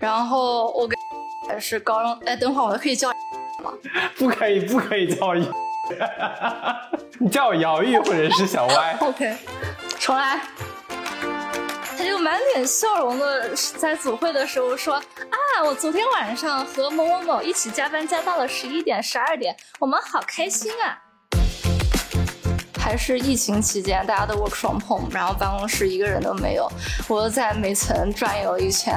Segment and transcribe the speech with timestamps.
[0.00, 0.98] 然后我跟
[1.60, 3.08] 是高中，哎，等会儿我可以叫
[3.62, 3.72] 吗？
[4.16, 5.46] 不可以，不可以叫一，
[7.20, 8.96] 你叫我姚玉或者是小歪。
[9.00, 9.36] OK，
[9.98, 10.40] 重来。
[11.98, 20.98] 他就满脸笑容的在组会的时候说：“啊，我昨天晚上和某某某一起加班，加到了十一点、十二点，我们好开心啊！”
[22.90, 26.68] 还是疫情期间，大家都 work from home，然后办公室一个人都没有。
[27.06, 28.92] 我在每层转悠一圈，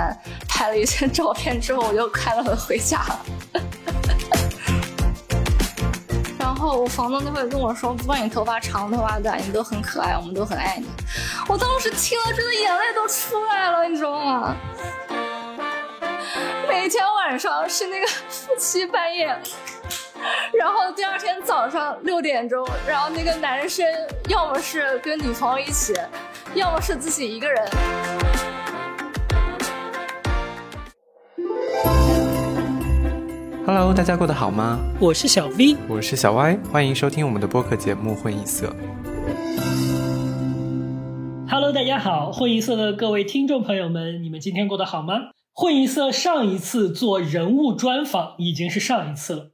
[0.50, 3.20] 拍了一些照片之后，我就快乐的回家了。
[6.40, 10.88] 然后我房东就会跟我说：“不管你头发长头发短，你都很可爱，我们都很爱你。”
[11.48, 14.56] 我当时听了，真的眼泪都出来了，你知道吗？
[16.68, 19.40] 每天晚上是那个夫妻半夜。
[20.58, 23.86] 然后第二天早上六点钟，然后那个男生
[24.30, 25.94] 要么是跟女朋友一起，
[26.54, 27.68] 要么是自己一个人。
[33.66, 34.78] Hello，大家过得好吗？
[35.00, 38.68] 我是小 V，我是小 Y，欢迎收听我们的播客节目《混一色》。
[41.50, 45.14] Hello，大家好，混一色的各位听众朋友们，你们今天过得好吗？
[45.54, 49.53] 混一色上一次做人物专访已经是上一次了。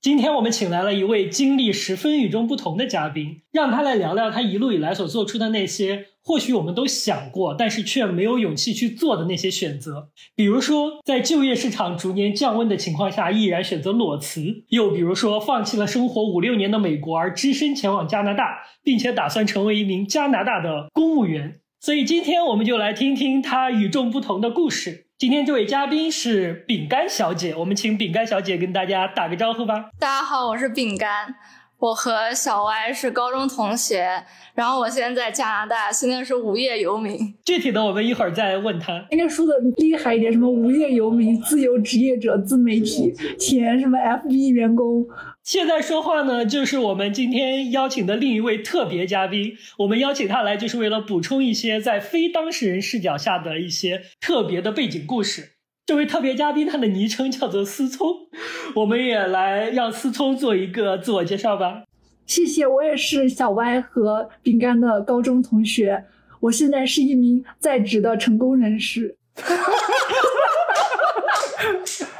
[0.00, 10.10] 今天我们请来了一位经历十分与众不同的嘉宾，让他来聊聊他一路以来所做出的那些或许我们都想过，但是却没有勇气去做的那些选择。
[10.36, 21.58] 比如说，在就业市场逐年降温的情况下，毅然选择裸辞；又比如说，放弃了生活五六年的美国而只身前往加拿大，并且打算成为一名加拿大的公务员。
[21.80, 25.07] 所以今天我们就来听听他与众不同的故事。
[25.18, 29.90] 今天这位嘉宾是饼干小姐，我们请饼干小姐跟大家打个招呼吧。
[29.98, 31.34] 大家好，我是饼干，
[31.78, 34.08] 我和小歪是高中同学，
[34.54, 37.34] 然后我现在在加拿大，现在是无业游民。
[37.44, 39.04] 具体的我们一会儿再问他。
[39.10, 45.04] 应该说的厉害一点，什么无业游民、自由职业者、自媒体、前什么 FB 员工。
[45.48, 49.56] 现在说话呢，就是我们今天邀请的另一位特别嘉宾。
[49.78, 55.52] 我们邀请他来，就是为了补充一些在非当事人视角下的一些特别的背景故事。
[55.86, 58.28] 这位特别嘉宾，他的昵称叫做思聪。
[58.76, 61.84] 我们也来让思聪做一个自我介绍吧。
[62.26, 66.04] 谢谢，我也是小歪和饼干的高中同学。
[66.40, 69.16] 我现在是一名在职的成功人士。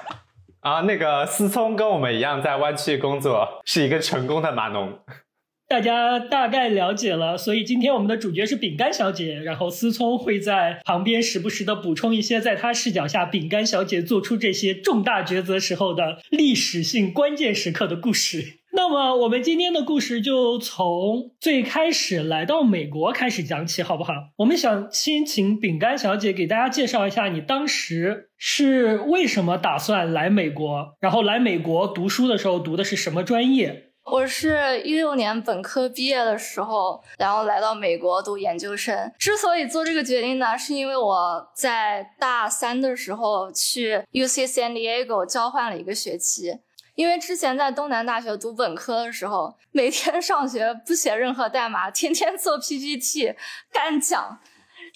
[0.69, 4.99] 啊，那个思聪跟我们一样在湾区工作，是一个成功的码农。
[5.67, 18.58] 大家大概了解了，所以今天我们的主角是饼干小姐，然后思聪会在旁边时不时的补充一些在他视角下饼干小姐做出这些重大抉择时候的历史性关键时刻的故事。
[18.71, 24.13] 那么我们今天的故事就从最开始来到美国开始讲起，好不好？
[24.37, 33.87] 我们想先请饼干小姐给大家介绍一下，你当时是为什么打算来美国，然后来美国读书的时候读的是什么专业？
[34.05, 39.13] 我是一六年本科毕业的时候，然后来到美国读研究生。
[39.19, 46.53] 之所以做这个决定呢，是因为我在大三的时候去 U C San Diego 交换了一个学期。
[46.99, 53.37] 因为之前在东南大学读本科的时候，每天上学不写任何代码，天天做 PPT
[53.73, 54.41] 干讲。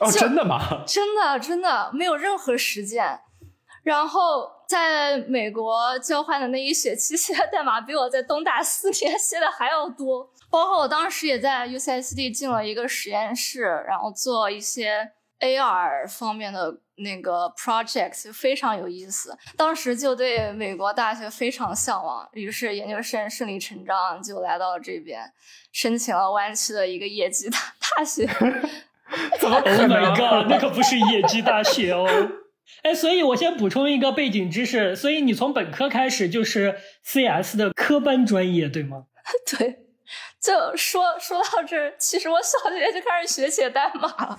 [0.01, 0.59] 哦，真的吗？
[0.85, 3.21] 真的真的没有任何实践。
[3.85, 10.29] 然后在美国交换的那一学期 写的代码，比我在东大四年写的还要多。
[10.51, 16.81] 包括我当时也在 UCSD 进了一个实验室，然后做一些 AR 方面的。
[17.03, 25.21] 那个 project 就非常有意思，当时就对美国大学非常向往，于是研究生顺理成章就来到了这边，
[25.73, 27.59] 申请了湾区的一个野鸡大
[27.97, 28.27] 大学。
[29.39, 30.49] 怎么可能？
[30.49, 32.07] 那可不是野鸡大学哦。
[32.83, 39.05] 哎，所以我先补充一个背景知识，所以你从本科开始就是 CS 的科班专业，对吗？
[39.47, 39.81] 对，
[40.41, 44.37] 就说说到这儿，其实我小学就开始学写代码了。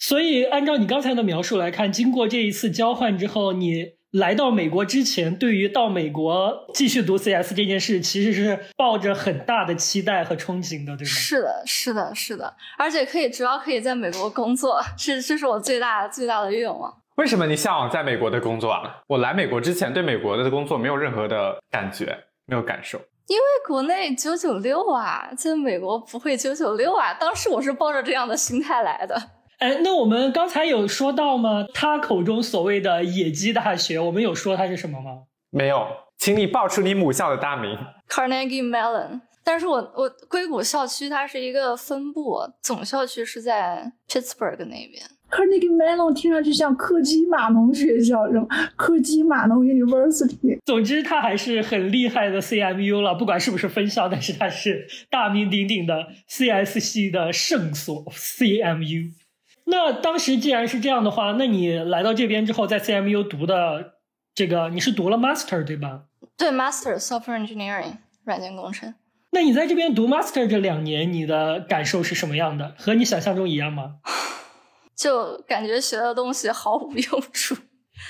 [0.00, 11.12] 所以，按照你刚才的描述来看，经过这一次交换之后，你来到美国之前，对于到美国继续读 CS 这件事，其实是抱着很大的期待和憧憬的，对吗？
[11.12, 16.92] 是的，是的，是的，而且可以，主要可以在美国工作，是 这是我最大最大的愿望。
[17.16, 19.02] 为什么你向往在美国的工作啊？
[19.06, 22.16] 我来美国之前对美国的工作没有任何的感觉，
[22.46, 22.98] 没有感受。
[23.26, 27.12] 因为国内九九六啊，在美国不会九九六啊。
[27.12, 29.20] 当时我是抱着这样的心态来的。
[29.60, 31.66] 哎，那我们刚才有说到吗？
[31.74, 35.24] 他口中所谓的野鸡大学，我们有说它是什么吗？
[35.50, 35.86] 没有，
[36.16, 37.78] 请你报出你母校的大名。
[38.08, 39.20] Carnegie Mellon。
[39.44, 45.02] 但是我我硅谷校区它是一个分部，总校区是在 Pittsburgh 那边。
[45.30, 48.46] Carnegie Mellon 听上去像柯基码农学校，是吗？
[48.76, 50.58] 科技码农 University。
[50.64, 59.12] 总之，它还是很厉害的 CMU 了，不管是不是分校，但是它是大名鼎鼎的 CS 系的圣所 CMU。
[59.70, 63.94] 那当时既然是这样的话，那你来到这边之后，在 CMU 读的
[64.34, 66.02] 这个，你是读了 Master 对吧？
[66.36, 68.94] 对，Master Software Engineering 软件工程。
[69.32, 72.74] 那你在这边读 Master 这两年，你的感受是什么样的？
[72.78, 73.96] 和你想象中一样吗？
[74.96, 77.56] 就感觉学的东西毫无用处。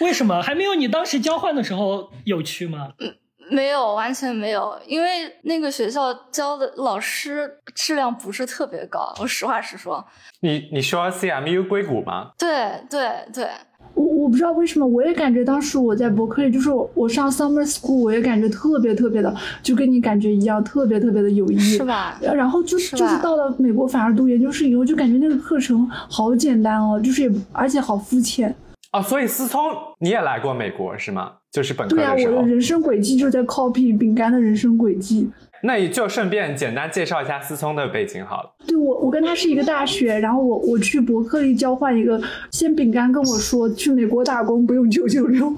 [0.00, 2.94] 为什么还没有你当时交换的时候有趣吗？
[2.98, 3.16] 嗯，
[3.50, 5.08] 没有，完全没有，因为
[5.42, 9.12] 那个学校教的老师质量不是特别高。
[9.20, 10.04] 我实话实说。
[10.40, 12.30] 你你说 CMU 硅谷吗？
[12.38, 13.48] 对对对。
[13.92, 22.16] 我我不知道为什么，我也感觉当时我在伯克利，就是我我上 summer school，我也感觉特别特别的，就跟你感觉一样，特别特别的有意义，是吧？
[22.22, 28.54] 然后就是就是到了美国，反而读研究生以后，就感觉那个课程好简单哦，就是也而且好肤浅。
[28.92, 31.32] 哦，所以思聪你也来过美国是吗？
[31.52, 32.14] 就是本科的时候。
[32.16, 35.30] 对啊，我的人生轨迹就在 copy 饼干的人生轨迹。
[35.62, 38.50] 那你就顺便简单介绍一下思聪的背景好了。
[38.66, 42.20] 对我，我跟他是一个大学，然后我我去伯克利交换一个，
[42.50, 45.54] 先饼干跟我说去美国打工不用九九六。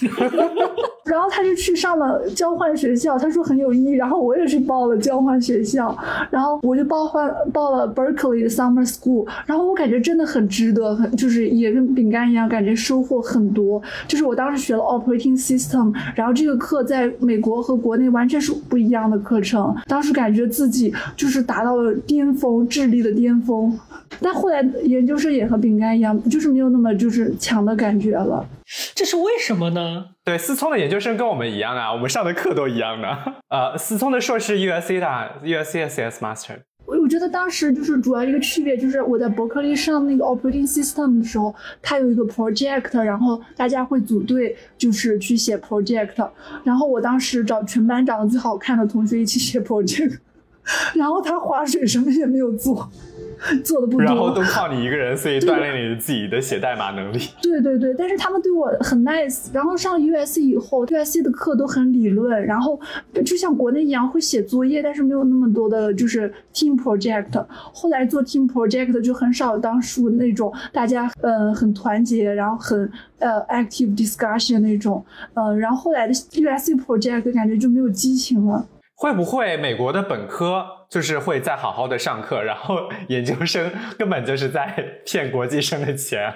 [1.04, 3.90] 然后他就去上了交换学校，他说很有意义。
[3.92, 5.96] 然后我也去报了交换学校，
[6.30, 9.26] 然后我就报换报了 Berkeley 的 Summer School。
[9.46, 13.80] 然后我感觉真的很值得，很就是也跟饼干一样，感觉收获很多。
[14.08, 19.74] 就是我当时学了 Operating System，然后这个课在美国和国内完全是不一样的课程。
[19.86, 23.78] 当时感觉自己就是达到了巅峰，智力的巅峰。
[24.20, 28.46] 但后来研究生也和饼干一样，就是没有那么就是强的感觉了。
[28.94, 30.06] 这是为什么呢？
[30.24, 33.34] 对，思聪的研究生跟我们一样啊，我们上的课都一样的。
[33.50, 35.06] 呃，思聪的硕士 USC 的
[35.42, 36.60] USC CS Master。
[36.86, 46.30] 我我觉得当时就是主要一个区别，就是我在伯克利上那个 Operating System 的时候，它有一个 project，然后大家会组队，就是去写 project。
[46.62, 50.18] 然后我当时找全班长得最好看的同学一起写 project，
[50.96, 52.90] 然后他划水什么也没有做。
[53.64, 57.18] 做的不多，然后都靠你一个人，所以锻炼你自己的写代码能力。
[57.42, 59.48] 对对对，但是他们对我很 nice。
[59.52, 62.78] 然后上 USC 以后，USC 的课都很理论，然后
[63.24, 67.44] 就像国内一样会写作业，但是没有那么多的就是 team project。
[67.72, 75.04] 后来做 team project 就很少当初那种大家呃很团结，然后很呃 active discussion 那种。
[75.34, 78.66] 呃，然后后来的 USC project 感觉就没有激情了。
[78.96, 80.64] 会不会美国的本科
[80.94, 83.68] 就是会再好好的上课，然后研究生
[83.98, 84.64] 根本就是在
[85.04, 86.32] 骗国际生的钱，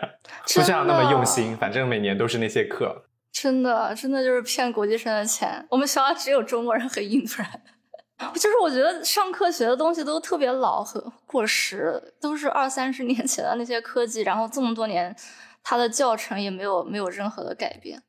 [0.52, 3.04] 不像那么用心，反正每年都是那些课。
[3.32, 5.64] 真的，真的就是骗国际生的钱。
[5.70, 7.46] 我们学校只有中国人和印度人，
[8.34, 15.14] 就是我觉得上课学的东西都特别老和过时，都是二三十年前的那些科技，然后这么多年，
[15.62, 18.02] 它的教程也没有没有任何的改变。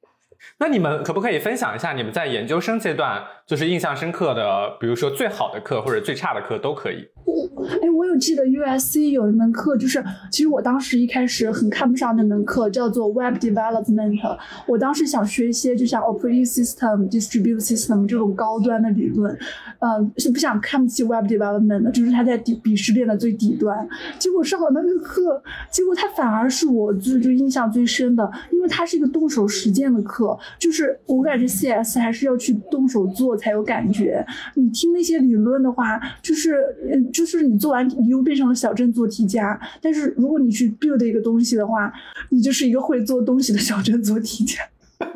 [0.58, 7.08] 那你们可不可以分享一下你们在研究生阶段就是印象深刻的，比如说最好的课或者最差的课都可以。
[7.26, 14.38] 我哎，我有记得 USC 有一门课，就是其实我当时一开始很看不上那门课，叫做 Web Development。
[14.66, 19.38] 我当时想学一些就像 Operating System、Distributed System 这种高端的理论，
[19.80, 23.88] 嗯，是不想看不起 Web Development 的，就是它在底鄙视链的最底端。
[24.18, 34.26] 结果上了那个课，结果它反而是我最就印象最深的，因为它是一个动手实践的课，就是我感觉 CS 还是要去动手做才有感觉。
[34.56, 36.56] 你听那些理论的话，就是
[36.92, 37.09] 嗯。
[37.12, 39.60] 就是你做完，你又变成了小镇做题家。
[39.82, 41.92] 但是如果你去 build 一个东西的话，
[42.30, 44.62] 你就是一个会做东西的小镇做题家。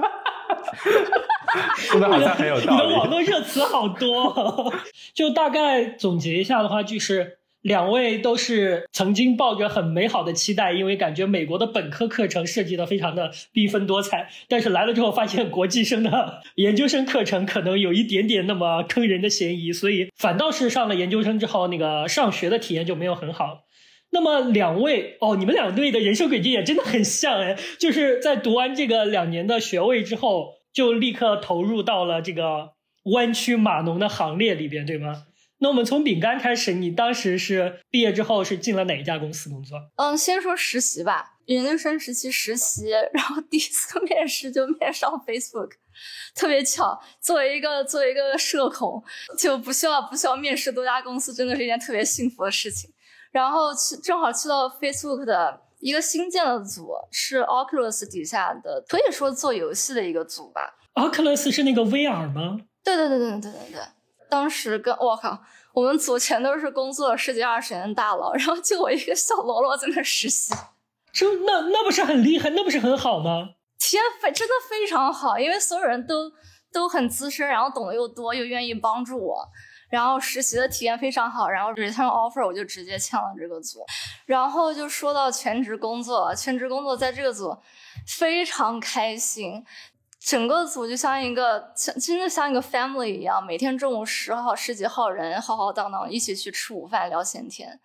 [1.78, 2.84] 说的好像很有道理。
[2.84, 4.74] 你的网络热词好多。
[5.14, 7.38] 就大概总结一下的话，就是。
[7.63, 23.63] 两位都是曾经抱着很美好的期待，因为感觉美国的本科课程设计的非常的缤纷多彩，但是来了之后发现国际生的研究生课程可能有一点点那么坑人的嫌疑，所以反倒是上了研究生之后，那个上学的体验就没有很好。
[24.12, 32.72] 那么两位哦，你们两队的人生轨迹也真的很像哎，就是在读完这个两年的学位之后，就立刻投入到了这个
[33.05, 35.24] 弯曲码农的行列里边，对吗？
[35.63, 39.79] 那我们从饼干开始，你当时是毕业之后是进了哪一家公司工作？
[39.96, 45.70] 嗯，先说实习吧，研究生时期实习，然后第一次面试就面上 Facebook，
[46.36, 49.01] 特别巧，作为一个作为一个社恐，
[49.39, 52.91] 就不需要不需要面试多家公司，真的是一件特别幸福的事情。
[53.32, 60.75] 然后去正好去到 Facebook 的一个新建的组，是 Oculus 底下的，可以说做游戏的一个组吧。
[60.96, 62.60] Oculus 是那个 VR 吗？
[62.84, 63.82] 对对对对对对对。
[64.34, 65.40] 当时跟我靠，
[65.74, 70.52] 我们组全都是工作十几二十年的大佬，然后就我一个小喽啰在那实习。
[71.13, 73.50] 就那那不是很厉害，那不是很好吗？
[73.78, 76.32] 体验非真的非常好，因为所有人都
[76.72, 79.48] 都很资深，然后懂得又多，又愿意帮助我。
[79.92, 83.86] 然后实习的体验非常好，然后 return offer 我就直接签了这个组。
[84.25, 87.56] 然后就说到全职工作，全职工作在这个组
[88.08, 89.63] 非常开心，
[90.25, 97.77] 整个组就像一个像真的像一个 family 一样，每天中午十号十几号人浩浩荡荡一起去吃午饭聊闲天，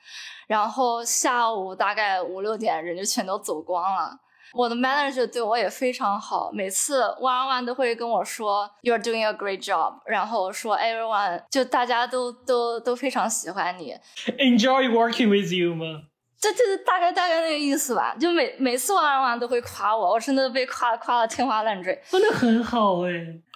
[0.46, 4.20] 然后下午大概五六点人就全都走光了。
[4.54, 13.94] 我的 manager 对我也非常好，每次 one on one 都会跟我说 "You're doing a great job"，然后说 "Everyone" 就大家都都都非常喜欢你
[14.38, 16.04] ，enjoy working with you 吗？
[16.40, 18.14] 这这大概大概那个意思吧。
[18.18, 23.10] 就每每次 on one 都会夸我，我真的被夸夸的天花乱坠，真的很好哎，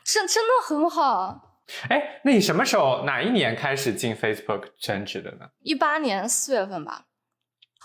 [0.04, 1.58] 真真的很好。
[1.88, 5.46] 哎，那你什么时候哪一年开始进 Facebook 全职的呢？
[5.62, 7.06] 一八年四月份吧，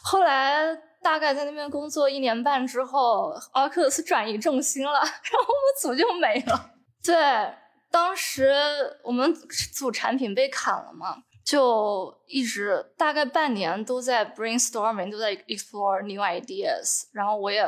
[0.04, 0.84] 后来。
[1.00, 5.08] 大概在那边工作一年半之后，奥克斯转移重心了，然后
[5.40, 6.72] 我们组就没了。
[7.02, 7.16] 对，
[7.90, 8.52] 当时
[9.04, 9.34] 我们
[9.74, 11.16] 组产品被砍了嘛，
[11.48, 17.04] 就一直大概半年都在 brainstorming，都在 explore new ideas。
[17.14, 17.66] 然后我也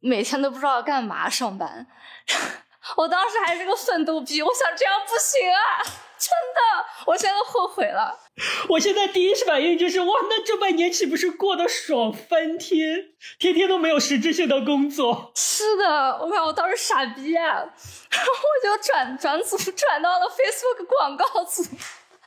[0.00, 1.86] 每天都不知道干嘛上班。
[2.98, 5.80] 我当时还是个奋斗逼，我想这样不行啊，
[6.18, 8.20] 真的，我现在后悔了。
[8.68, 13.14] 我现在第一反应就是哇，那这半年岂不是过得爽翻天？
[13.38, 15.32] 天天都没有实质性的工作。
[15.34, 21.64] 是的，我看我当时傻逼啊，然后我就转转组，转到了 Facebook 广告组。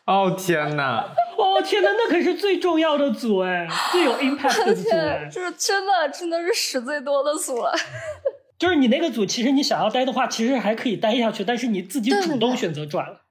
[0.08, 1.06] 哦天哪！
[1.38, 7.72] 哦天哪，那可是最重要的组哎，最有 impact 的组哎，就是真的真的是屎最多的组了。
[8.58, 13.22] 就是你那个组，其实你想要待的话，其实还可以待下去，但是你自己主动选择转了。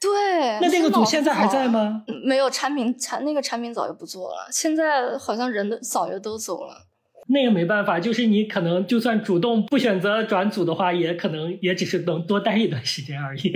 [0.00, 2.04] 对，那那个组现在还在吗？
[2.24, 6.86] 没有产品产那个产品早就不做了，现在好像人都早就都走了。
[7.28, 13.52] 那个没办法，就是你可能就算主动不选择转组的话，也可能也只是能多待一段时间而已，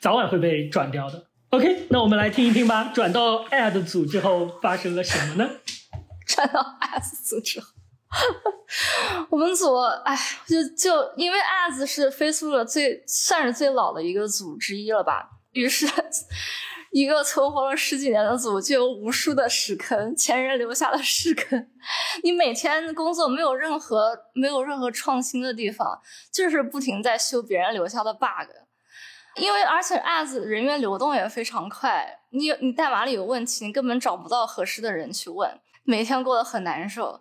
[0.00, 1.24] 早晚会被转掉的。
[1.50, 2.92] OK，那我们来听一听吧。
[2.94, 5.48] 转到 Ad 组之后发生了什么呢？
[6.26, 7.66] 转到 Ad 组之后，
[9.30, 9.74] 我们组
[10.04, 10.14] 哎，
[10.46, 15.26] 就就因为 AS 是 Facebook 最算是最老的一个组之一了吧。
[15.52, 15.86] 于是，
[16.92, 21.66] 一个存活了十几年的组就有无数的屎坑，前人留下的屎坑。
[22.22, 25.98] 你每天工作没有任何没有任何创新的地方，
[26.30, 28.50] 就是不停在修别人留下的 bug。
[29.38, 37.20] 因为而且，as 人员流动也非常快，你你代码里有问题，你根本找不到合适的人去问，每天过得很难受，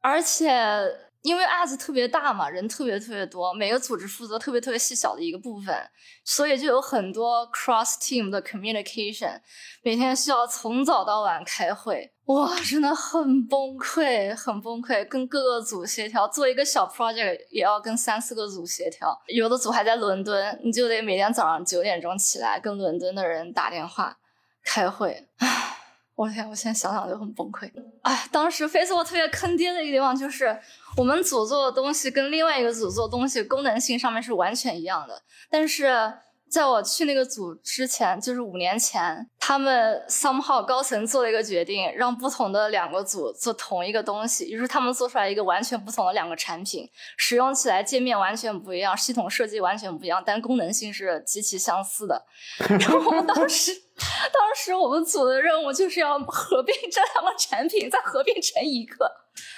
[0.00, 1.03] 而且。
[1.24, 5.74] 因为案子特别大嘛，人特别特别多，每个组织负责特别特别细小的一个部分，
[6.22, 9.40] 所以就有很多 cross team 的 communication，
[9.82, 24.18] 每天需要从早到晚开会，哇，真的很崩溃，很崩溃，跟各个组协调，做一个小 project 也要跟三四个组协调，有的组还在伦敦，你就得每天早上九点钟起来跟伦敦的人打电话
[24.62, 25.70] 开会，唉。
[26.16, 26.48] 我天！
[26.48, 27.68] 我现在想想就很崩溃。
[28.02, 30.56] 哎，当时 Facebook 特别坑爹的一个地方就是，
[30.96, 36.14] 我们组做的东西跟另外一个组做的东西功能性上面是完全一样的，但是。
[36.54, 52.24] 在我去那个组之前，就是五年前，他们 somehow 高层做了一个决定，让不同的两个组做同一个东西，于是他们做出来一个完全不同的两个产品，使用起来界面完全不一样，系统设计完全不一样，但功能性是极其相似的。
[52.78, 53.72] 然后当时，
[54.32, 59.10] 当时我们组的任务就是要合并这两个产品，再合并成一个。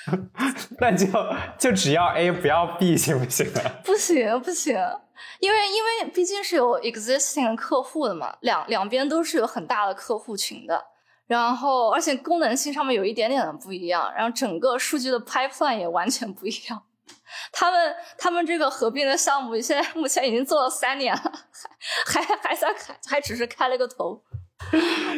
[0.81, 1.07] 那就
[1.59, 3.61] 就只要 A 不要 B 行不行啊？
[3.85, 4.75] 不行不行。
[5.41, 10.85] 因为因为毕竟是有 existing 的客户的嘛，两两边都是有很大的客户群的，
[11.27, 16.83] 然后而且功能性上面有一点点的不一样，然后整个数据的 pipeline 也完全不一样。
[17.53, 21.33] 他们他们这个合并的项目现在 目前已经做了三年了，
[22.07, 24.23] 还还还在开，还只是开了个头。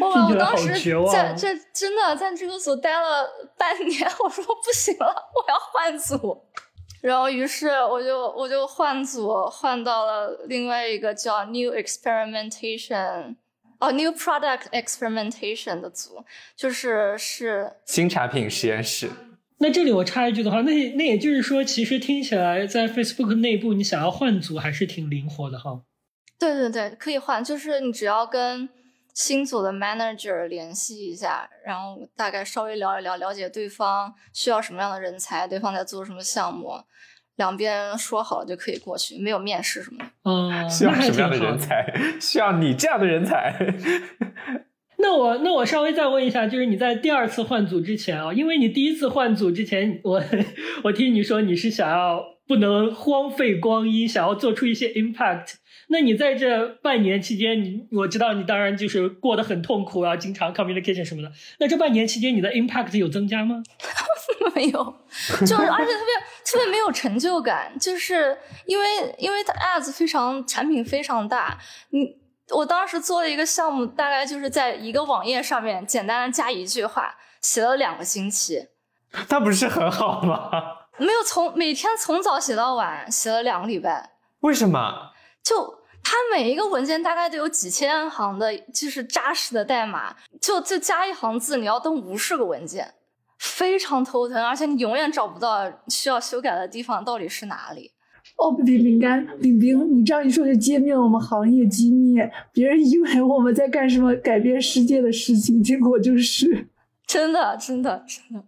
[0.01, 0.27] 哇！
[0.29, 0.73] 我当时
[1.13, 6.45] 在这真的在这个组待了半年，我说不行了，我要换组。
[7.01, 13.37] 然后，于是我就我就换组，换到了另外一个叫 New Experimentation，
[13.79, 16.25] 哦，New Product Experimentation 的组，
[16.57, 19.11] 就是是新产品实验室。
[19.61, 25.83] 那这里我插一句的话，那那也就是说，其实听起来在 Facebook 内部，你想要换组还是挺灵活的哈。
[26.39, 28.69] 对对对，可以换，就是你只要跟
[29.19, 36.71] 新组的 manager 联系一下，然后大概稍微聊一聊，了解对方需要什么样的人才，对方在做什么项目，
[37.35, 40.11] 两边说好了就可以过去，没有面试什么的。
[40.23, 41.93] 嗯，需要什么样的人才？
[42.23, 43.57] 需要你这样的人才。
[44.99, 50.23] 那我那我稍微再问一下，就是你在第二次换组之前啊，因为你第一次换组之前，我
[50.85, 55.55] 我听你说你是想要不能荒废光阴，想要做出一些 impact。
[55.91, 61.33] 那你在这半年期间，你我知道你当然就是过得很痛苦啊，经常 communication 什么的。
[61.59, 63.63] 那这半年期间，你的 impact 有增加吗？
[64.55, 64.95] 没有，
[65.41, 66.15] 就是而且特别
[66.45, 68.85] 特别没有成就感，就是因为
[69.19, 71.59] 因为它 ads 非常产品非常大，
[71.91, 72.17] 你
[72.51, 78.69] 我当时做了一个项目，大概就是在一个网页上面简单的加一句话，写了两个星期，
[79.31, 80.51] 那不是很好吗？
[80.99, 85.13] 没有从每天从早写到晚，写了两个礼拜，为什么？
[85.43, 85.78] 就
[86.11, 92.95] 它每一个文件大概都有几千行的，就是扎实的代码，就就加一行字，你要登无数个文件，
[93.39, 97.93] 非常头疼，而且你永远找不到需要修改的地方到底是哪里。
[98.39, 102.17] 哦，饼饼干，饼饼，你这样一说就揭秘了我们行业机密，
[102.55, 106.69] 别人以为我们在干什么改变世界的事情，结果就是
[107.07, 108.45] 真的，真的，真的，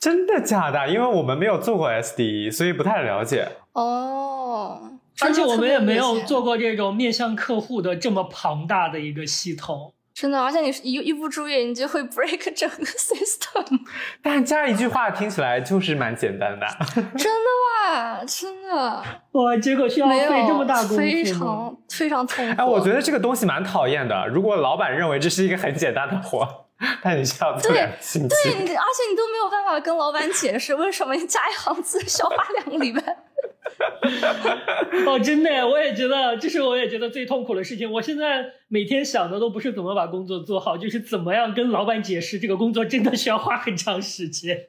[0.00, 0.88] 真的假的？
[0.88, 3.46] 因为我们没有做过 SDE，所以不太了解。
[3.74, 4.80] 哦。
[5.20, 10.42] 而且我们也没有做过这种面向客户的这么庞大的一个系统，真的。
[10.42, 13.80] 而且你一一不注意，你就会 break 整个 system。
[14.22, 16.66] 但加一句话听起来就是蛮简单的。
[17.16, 17.48] 真的
[17.86, 19.56] 哇，真的哇！
[19.56, 22.60] 结果需要费这么大功夫，非常非常痛苦。
[22.60, 24.26] 哎，我觉得这个东西蛮讨厌的。
[24.28, 26.66] 如果老板认为这是一个很简单的活，
[27.02, 33.16] 但你需要做两星期，对，而且你都没有办法跟老板解释为什么你加一行字需要花两个礼拜。
[35.06, 37.90] 哦，真的，我也觉得，这是我也觉得最痛苦的事情。
[37.90, 44.68] 我现在每天想的都不是怎么把工作做好，就是怎么样跟老板解释这个工作真的需要花很长时间。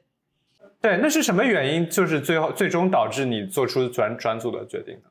[0.80, 1.88] 对，那是什么原因？
[1.88, 5.10] 就是最后最终导致你做出转转组的决定呢？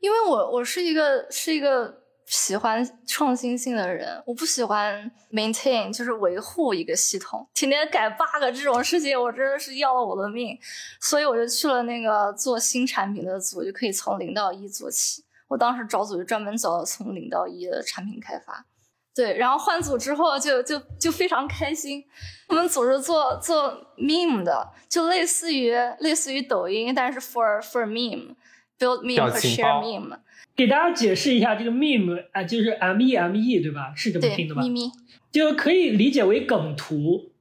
[0.00, 1.99] 因为我我是一个是一个。
[2.30, 10.56] 喜欢创新性的人，我不喜欢 maintain，就是维护一个系统，天天改 bug 这种事情，我真的是要了我的命。
[11.00, 15.24] 所以我就去了那个做新产品的组，就可以从零到一做起。
[15.48, 18.64] 我当时找组就专门找从零到一的产品开发。
[19.12, 22.04] 对，然后换组之后就就就非常开心。
[22.46, 30.16] 我们组是做做 meme 的，就类似于类似于抖音，但是 for for meme，build meme 和 share meme。
[30.56, 33.92] 给大家解释一下这个 meme 啊，就是 M E M E 对吧？
[33.96, 34.60] 是这么拼的吧？
[34.60, 34.90] 咪咪，
[35.32, 37.32] 就可以理解为梗图、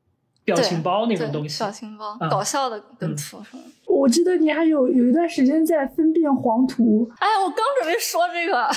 [0.46, 1.60] 表情包那种东西。
[1.60, 3.64] 表情包，搞笑的梗图是吗？
[3.88, 7.12] 我记得你还有有一段时间在分辨黄图。
[7.20, 8.70] 哎，我刚准备说这个。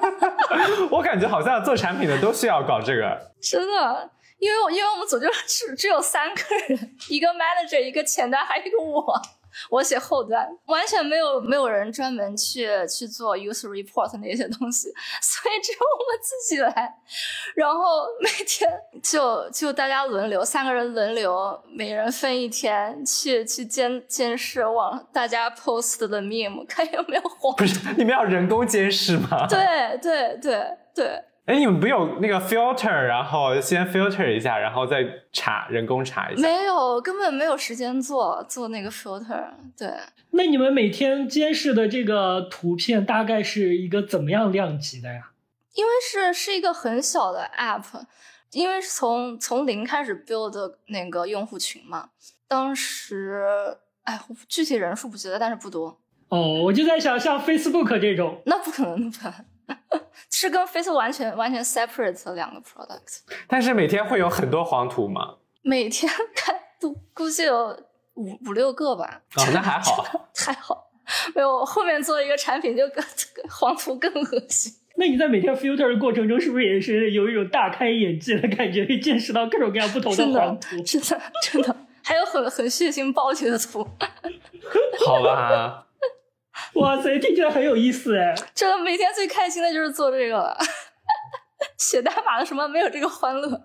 [0.90, 3.32] 我感觉好像做产品的都需要搞这个。
[3.40, 9.14] 真的，因为我因为我们组就只只有三个人，一个 manager，一个前端，还有一个我。
[9.70, 14.88] 我写后端，完全没有没有人专门去去做 user report 那些东西，
[15.22, 16.94] 所以只有我们自己来。
[17.54, 18.70] 然后每天
[19.02, 27.54] 就就大家轮流，三个人轮流，每人分一天去去监监视网大家 post 的 meme，看有没有黄。
[27.56, 29.46] 不是你们要人工监视吗？
[29.48, 31.24] 对对对对。
[31.48, 36.42] 哎，你们不有那个 filter，然后先 filter 一下，然后再查人工查一下？
[36.42, 39.46] 没有，根本没有时间做做那个 filter。
[39.74, 39.90] 对，
[40.32, 45.30] 那你们每天监视的这个图片大概是一个怎么样量级的呀？
[45.72, 47.82] 因为是是一个很小的 app，
[48.52, 52.10] 因为是从从零开始 build 的那个用户群嘛。
[52.46, 53.42] 当时，
[54.04, 55.98] 哎，具体人数不记得，但是不多。
[56.28, 59.46] 哦，我就在想，像 Facebook 这种，那不可能，不可能。
[60.30, 65.36] 是跟 Facebook 完全完全 separate 的两个 product，但是每天会有很多黄图吗？
[65.62, 67.68] 每天看都估计有
[68.14, 69.22] 五五六个吧。
[69.36, 70.04] 哦，那还好，
[70.36, 70.90] 还好。
[71.34, 73.02] 没有，后面做一个产品就更
[73.50, 74.72] 黄图更恶心。
[74.96, 80.76] 那你在每天 filter 的过程中，是不是也是有一种大开眼界的感觉，会见识到各种各样不同的黄图？
[80.84, 83.86] 真的，真的，还有很很血腥暴力的图。
[85.06, 85.86] 好吧。
[86.74, 88.34] 哇塞，听起来很有意思哎！
[88.54, 90.56] 真的，每天最开心的就是做这个了。
[91.76, 93.64] 写代码的什么没有这个欢乐？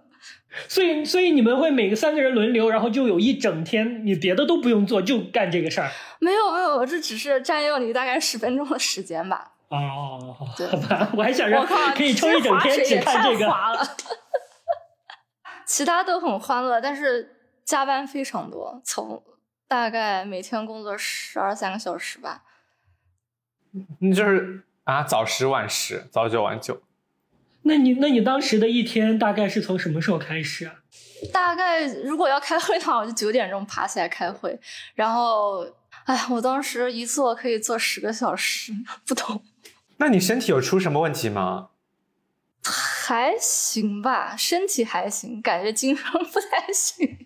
[0.68, 5.90] 所以，所以你们会每个三个人轮流，然后就有一整天，你别的都不用做，就干这个事儿。
[6.20, 9.52] 没有，没有，这只是占用你大概十分钟的时间吧。
[9.70, 10.46] 哦，好
[10.88, 13.52] 吧，我还想让可以抽一整天只看这个。
[15.66, 19.24] 其他都很欢乐，但是加班非常多，从
[19.68, 22.44] 大概每天工作十二三个小时吧。
[24.00, 26.82] 你就是啊，早十晚十，早九晚九。
[27.64, 30.76] 那你那你当时的一天大概是从什么时候开始啊？
[31.32, 34.60] 大概如果要开会的话，我就九点钟爬起来开会。
[34.94, 35.66] 然后，
[36.06, 38.74] 哎，我当时一坐可以坐十个小时
[39.08, 39.44] 不懂。
[39.98, 41.70] 那你身体有出什么问题吗？
[42.66, 47.18] 还行吧，身体还行，感觉精神不太行。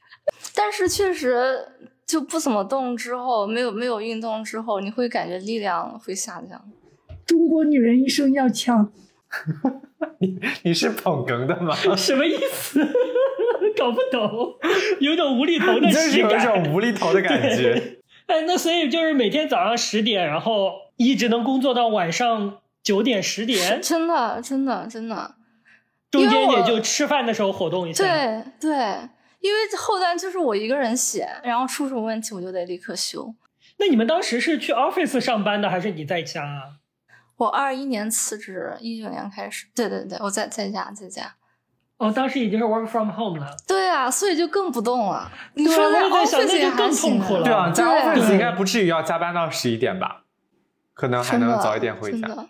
[0.54, 6.60] 但是确实就不怎么动之后，没有没有运动之后，你会感觉力量会下降。
[7.26, 8.92] 中国女人一生要强，
[10.20, 11.74] 你你是捧哏的吗？
[11.96, 12.80] 什么意思？
[13.76, 14.54] 搞不懂，
[15.00, 16.62] 有种无厘头的就是有一喜感。
[16.64, 17.98] 种无厘头的感觉。
[18.26, 25.34] 哎，那所以就是每天早上十点，然后一直能工作到晚上九点十点，真的，真的，真的。
[26.10, 28.02] 中间也就吃饭的时候活动一下。
[28.02, 29.08] 对对，
[29.46, 33.32] 因为后端就是我一个人写，然后出什么问题我就得立刻修。
[33.78, 36.62] 那你们当时是去 office 上班的，还是你在家啊？
[37.36, 39.66] 我二一年辞职，一九年开始。
[39.74, 41.36] 对对对，我在在家在家。
[41.98, 43.54] 哦，当时已经是 work from home 了。
[43.68, 45.30] 对啊，所以就更不动了。
[45.54, 50.24] 你对啊说在 office 那就也更痛苦了对啊，在对 office 应该不至于要加班到十一点吧？
[50.94, 52.48] 可能还能早一点回家。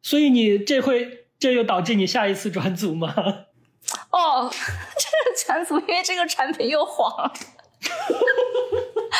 [0.00, 3.12] 所以你这会这又导致你下一次转组吗？
[4.10, 7.32] 哦， 这个全组，因为这个产品又黄了。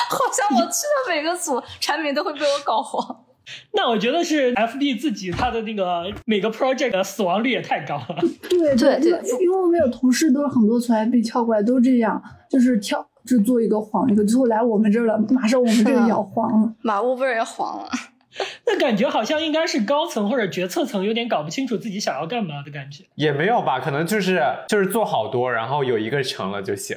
[0.08, 3.24] 好像我去的每个组，产品都会被我搞黄。
[3.72, 8.16] 那我觉得是 FB 自己它的那个每个 project 的死亡率也太高了。
[8.48, 16.72] 对对对因为我们有同事都是很多从 FB 跳过来都这样，就是跳就做一个黄一个，最后来我们这儿了，马上我们这个也要黄了。
[16.82, 17.90] 马乌贝儿也黄了。
[18.66, 23.04] 那感觉好像应该是高层或者决策层有点搞不清楚自己想要干嘛的感觉。
[23.14, 26.96] 也没有吧，可能就是就是做好多，然后有一个成了就行。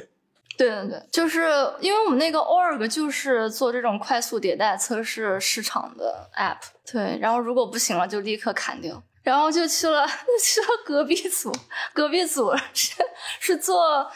[0.56, 1.42] 对对对，就是
[1.80, 6.60] 因为我们那个 org 就是做这种快速迭代测试市场的 app，
[6.92, 10.06] 对，然后如果不行了就立刻砍掉，然后就去了
[10.44, 11.52] 去了隔壁组，
[11.92, 12.94] 隔壁组是
[13.40, 14.08] 是做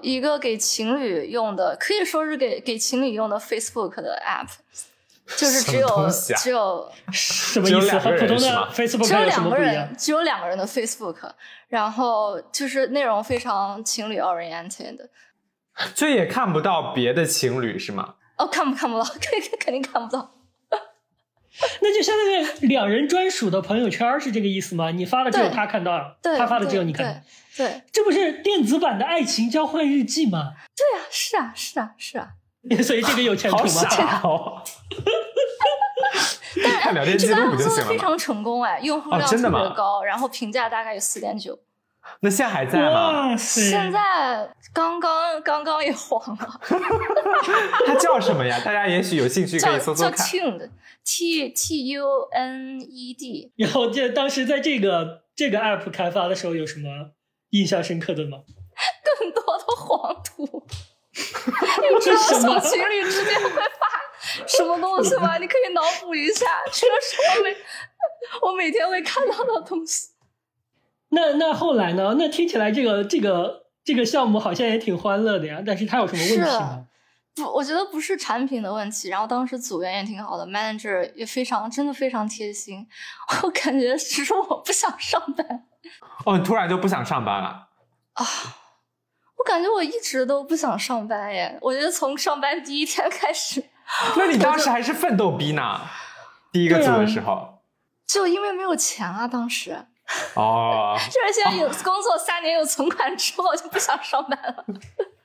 [0.00, 4.48] 一个给情侣用的，可以说是给给情侣用的 Facebook 的 app，
[5.36, 7.80] 就是只有啊只有 什么意思？
[7.80, 11.30] 只有两个和普通的 Facebook 只有两个人只有两个人的 Facebook，
[11.68, 15.08] 然后就是内容非常情侣 oriented 的。
[15.94, 18.16] 这也看不到别的情侣是吗？
[18.38, 20.34] 哦，看不看不到， 肯肯肯定看不到。
[21.82, 22.26] 那就相当
[22.62, 24.90] 于两人专属的朋友圈是这个意思吗？
[24.90, 27.12] 你发的只有他看到，对，他发的只有你看到。
[27.56, 30.54] 对对这不是电子版的爱情交换日记吗？
[30.74, 32.30] 对啊，是啊，是啊，是啊。
[32.82, 33.70] 所以这个有前途好吗？
[33.70, 34.62] 傻哦！
[36.82, 37.90] 看聊天记这个录 app 不就做的行了吗？
[37.90, 41.58] 非常成功哎，用户哦量特真的吗别高，然后评价大概有四点九。
[42.20, 43.36] 那现在还在吗？
[43.36, 46.60] 现在刚刚刚刚也黄了，
[47.86, 48.60] 它叫什么呀？
[48.64, 50.26] 大家也许有兴趣可叫叫以搜搜看。
[50.26, 53.52] Tuned，T T U N E D。
[53.56, 57.12] 然后这当时在这个这个 app 开发的时候有什么
[57.50, 58.38] 印象深刻的吗？
[59.20, 60.66] 更多的黄图，
[61.14, 65.36] 你知道这什么小情侣之间会发什么东西吗？
[65.38, 67.56] 你可以脑补一下，这个是我每
[68.42, 70.08] 我每天会看到的东西。
[71.10, 72.14] 那那后来呢？
[72.18, 76.86] 那听起来这个这个这个项目好像也挺欢乐的呀，但是它有什么问题吗？
[77.34, 82.86] 不，我觉得不是产品的问题，然后当时组员也挺好的，manager 也非常，真的非常贴心。
[83.42, 85.66] 我感觉只是我不想上班
[86.24, 87.68] 哦，你突然就不想上班了？
[88.14, 88.24] 啊，
[89.42, 91.58] 我感觉我一直都不想上班耶。
[91.60, 93.60] 我觉得从上班第一天开始，
[94.16, 95.80] 那你当时还是奋斗逼呢？
[96.52, 97.48] 第一个组的时候。
[98.06, 99.76] 就因为没有钱啊，当时
[100.34, 104.64] 哦， 就是现在有工作三年有存款之后就不想上班了。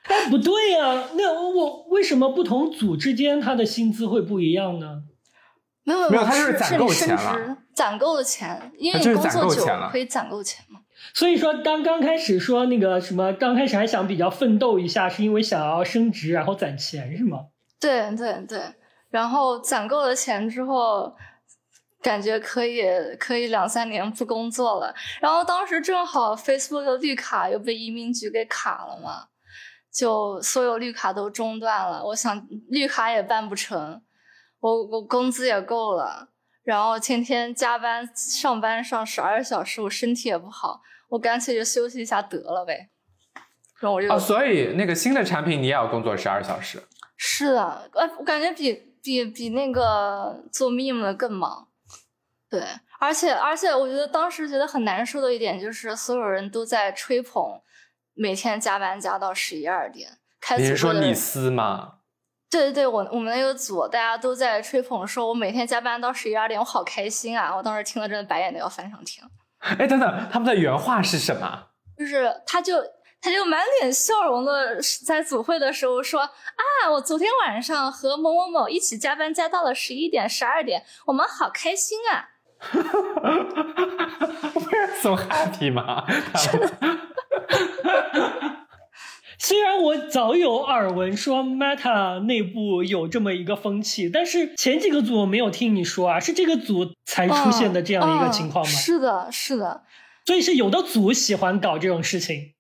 [0.08, 5.03] 但， 不对呀、那我为什么不同组之间他的薪资会不一样呢？
[5.84, 10.80] 没有没有他就是是攒够是你升钱了职攒够了钱，因为你工作久了可以攒够钱嘛。
[11.13, 17.48] 所以说，当刚开始说那个什么，刚开始还想比较奋斗一下，是因为想要升职，然后攒钱是吗？
[17.80, 18.62] 对对对，
[19.10, 21.15] 然后攒够了钱之后，
[22.02, 22.84] 感觉可以
[23.20, 24.93] 可以两三年不工作了。
[25.20, 29.28] 然后当时正好 Facebook 的绿卡又被移民局给卡了嘛，
[29.91, 32.04] 就所有绿卡都中断了。
[32.06, 34.02] 我想绿卡也办不成，
[34.60, 36.30] 我我工资也够了，
[36.63, 42.89] 然后天天加班上班上十二小时，我身体也不好，我干脆就休息一下得了呗。
[43.80, 46.84] 然后我就哦，所以那个新的产品你也要工作十二小时。
[47.15, 51.67] 是的，呃，我感觉比比比那个做 meme 的更忙。
[52.50, 52.62] 对，
[53.00, 57.62] 而且而且，我觉得当时觉得很难受的一点就是，所有人都在吹捧
[58.13, 60.17] 每天加班加到十一二点。
[60.39, 61.93] 开你是说李组会的人斯吗？
[62.50, 67.54] 对对对，我我们那个组大家都在吹捧，说我每天加班到十一二点，我好开心啊！
[67.54, 69.28] 我当时听了真的白眼都要翻上天。
[69.60, 71.67] 哎，等等，他们的原话是什么？
[71.98, 72.76] 就是他就
[73.20, 82.30] 他就满脸笑容的在组会的时候说啊，我昨天晚上和某某某一起加班加到了十一点十二点，我们好开心啊！
[84.54, 86.06] 不是 so happy 吗？
[89.39, 98.71] 虽然我早有耳闻说 Meta 内部有这么一个风气，但是前几个组我没有听你说啊，是这个组才出现的这样一个情况吗？
[98.71, 99.84] 是的，是的。
[100.26, 102.54] 所以是有的组喜欢搞这种事情。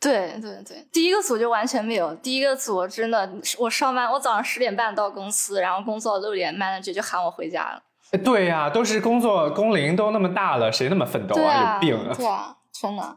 [0.00, 2.12] 对对对，第一个组就完全没有。
[2.16, 7.82] 第一个组真的，我上班，我早上十点半到公司，然后工作六点，manager 就喊我回家了。
[8.24, 11.74] 对呀，都是工作工龄都那么大了，谁那么奋斗啊？
[11.74, 12.14] 有病啊！
[12.16, 13.16] 对啊，真的。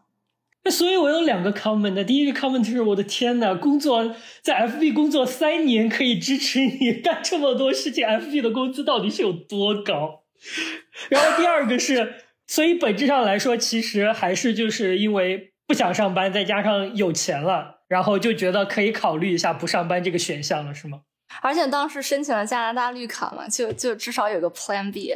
[0.72, 2.04] 所以，我有两个 comment。
[2.06, 10.24] 第一个 comment 就是我的天呐，工作在 FB 工作三年可以支持你干这么多事情，FB 的工资到底是有多高？
[11.10, 12.16] 然后第二个是，
[12.48, 21.02] 所以本质上来说，其实还是就是因为不想上班，再加上有钱了，然后就觉得可以考虑一下不上班这个选项了，是吗？
[21.42, 25.16] 而且当时申请了加拿大绿卡嘛，就就至少有个 Plan B。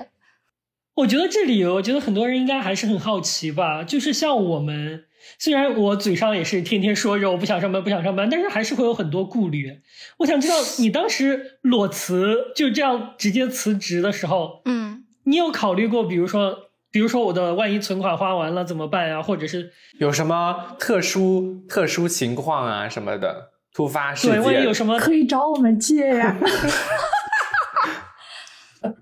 [0.99, 5.05] 我觉得这里，我觉得很多人应该还是很好奇吧，就是像我们。
[5.37, 9.79] 虽然我嘴上也是天天说着我不想上班不想上班，但是还是会有很多顾虑。
[10.17, 16.57] 我想知道你当时裸辞就这样直接辞职的时候，嗯，你有考虑过，比如说，
[16.91, 19.21] 比如说我的万一存款花完了怎么办呀？
[19.21, 24.41] 或者是有什么特殊特殊情况啊什么的突发事件？
[24.41, 26.37] 对，万一有什么可以找我们借呀。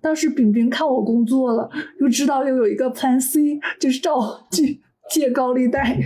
[0.01, 4.79] 当时饼饼看我工作了，就知道又有一个 Plan C，就是找我借。
[5.09, 5.97] 借高利贷，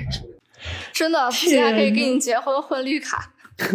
[0.93, 3.33] 真的，现在可以给你结婚混绿卡。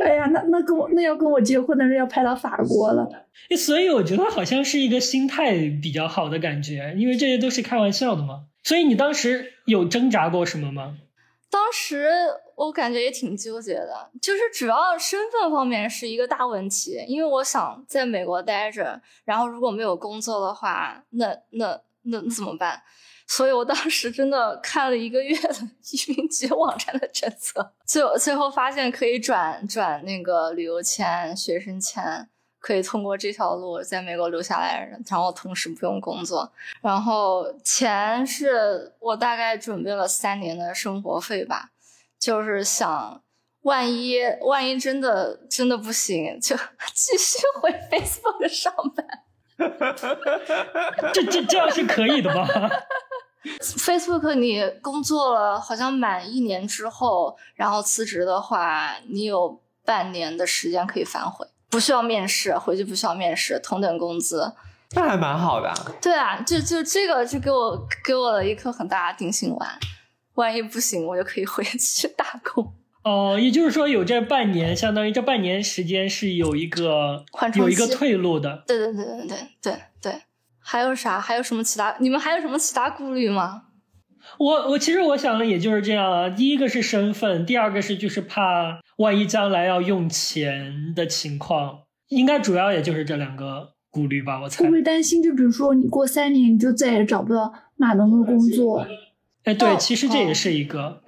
[0.00, 3.26] 哎呀，那那跟我那要跟我结婚的人要派到法国了。
[3.56, 8.44] 所以我觉得好像是一个心态比较好的感觉，因为这些都是开玩笑的嘛。
[8.62, 10.98] 所以你当时有挣扎过什么吗？
[11.50, 12.06] 当时
[12.56, 21.80] 我感觉也挺纠结的，就是主要身份方面是一个大问题，因为我想在美国待着，然后如果没有工作的话，那那。
[22.06, 22.82] 那那怎么办？
[23.26, 25.54] 所以我当时真的看了一个月的
[25.90, 32.28] 移民局网站的政策，最最后发现可以转转那个旅游签、学生签，
[32.60, 36.52] 可以通过这条路在美国留下来，然后同时不用工作。
[36.82, 41.70] 然后钱是我大概准备了三年的生活费吧，
[42.24, 43.20] 就是想
[43.64, 46.56] 万一万一真的真的不行，就
[46.94, 49.06] 继续回 Facebook 上班。
[51.12, 52.48] 这这这样是可以的吗？
[53.60, 64.50] Facebook，你工作了好像满一年之后，然后辞职的话，你有半年的时间可以反悔，不需要面试，回去不需要面试，同等工资，
[64.92, 65.70] 那还蛮好的。
[66.00, 69.78] 对啊，就就这个就给我给我了一颗很大的定心丸，
[70.34, 72.72] 万一不行，我就可以回去打工。
[73.04, 78.64] 哦，也就是说有这半年，相当于这半年时间是有一个有一个退路的。
[78.66, 80.12] 对对对对对对对。
[80.58, 81.20] 还有啥？
[81.20, 81.94] 还有什么其他？
[82.00, 83.64] 你们还有什么其他顾虑吗？
[84.38, 86.30] 我我其实我想的也就是这样啊。
[86.30, 94.40] 第一个是身份，第二个是就是怕万一将来要用钱的情况，应该主要也就是这两个顾虑吧。
[94.40, 94.64] 我猜。
[94.64, 95.22] 会不会担心？
[95.22, 98.86] 就比如说你过三年你就再也找不到码农的工作？
[99.44, 101.02] 哎，对，其实这也是一个。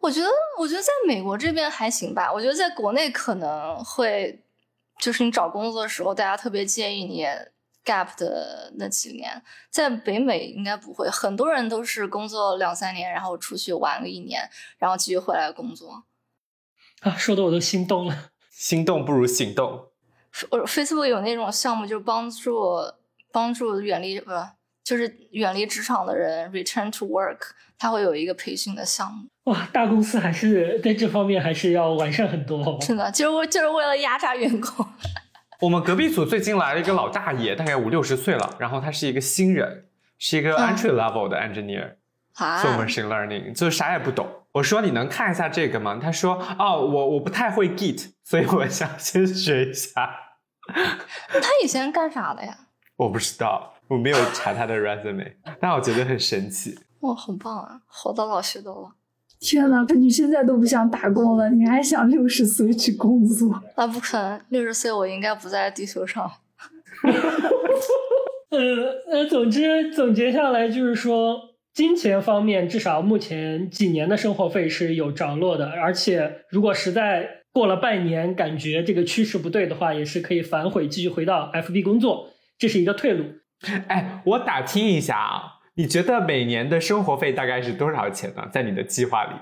[0.00, 2.32] 我觉得，我觉得在美国这边还行吧。
[2.32, 4.42] 我觉得在国内可能会，
[4.98, 7.26] 就是你找工作的时候，大家特别建议你
[7.84, 9.42] gap 的那几年。
[9.68, 16.04] 在北美应该不会，很多人都是工作两三年，然后出去玩个一年，然后继续回来工作。
[17.00, 18.30] 啊，说的我都心动了。
[18.50, 19.88] 心动不如行动。
[20.50, 22.76] 我 Facebook 有那种项目，就是帮助
[23.32, 24.30] 帮助远离不，
[24.84, 27.38] 就是远离职场的人 return to work，
[27.78, 29.28] 他会有一个培训的项目。
[29.44, 32.78] 哇，大公司还是在这方面还是要完善很多。
[32.80, 34.86] 真的，就是为就是为了压榨员工。
[35.60, 39.84] 我们隔壁组最近来了一个老大爷，大概五六十岁了，然后他是一个新人，
[40.18, 41.96] 是一个 entry level 的 engineer，
[42.62, 44.26] 做 machine learning，就是啥也不懂。
[44.52, 45.98] 我说你能看一下这个吗？
[46.02, 49.90] 他说哦，我我不太会 Git，所以我想先学一下。
[50.72, 52.56] 他以前干啥的呀？
[53.00, 56.78] 我不知道，我没有查他的 resume，但我觉得很神奇。
[57.00, 58.92] 哇，很棒啊，活到老学到老。
[59.38, 63.58] 天呐，你现在都不想打工了，你还想六十岁去工作？
[63.74, 66.30] 那，不可能，六十岁我应该不在地球上。
[68.50, 68.58] 呃
[69.10, 71.40] 呃，总之总结下来就是说，
[71.72, 82.28] 金钱方面至少目前几年的生活费是有着落的，而且如果实在过了半年感觉这个趋势不对的话，也是可以反悔继续回到 FB 工作，
[82.60, 83.24] 这是一个退路。
[83.88, 85.56] 哎，我打听一下啊。
[85.74, 88.46] 你觉得每年的生活费大概是多少钱呢？
[88.52, 89.32] 在你的计划里？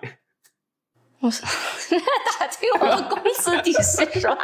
[1.18, 1.28] 我
[2.38, 4.38] 打听我的工资底薪是吧？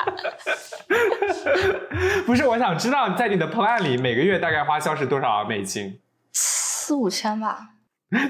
[2.27, 6.01] 不是，我想知道在你的 plan 里每个月大概花销是多少美金？
[6.33, 7.69] 四五千吧。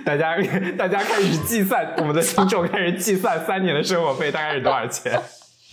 [0.04, 0.36] 大家
[0.76, 5.18] 大家开始计算，我们的听众开始计算三年的生活费大概是多少钱。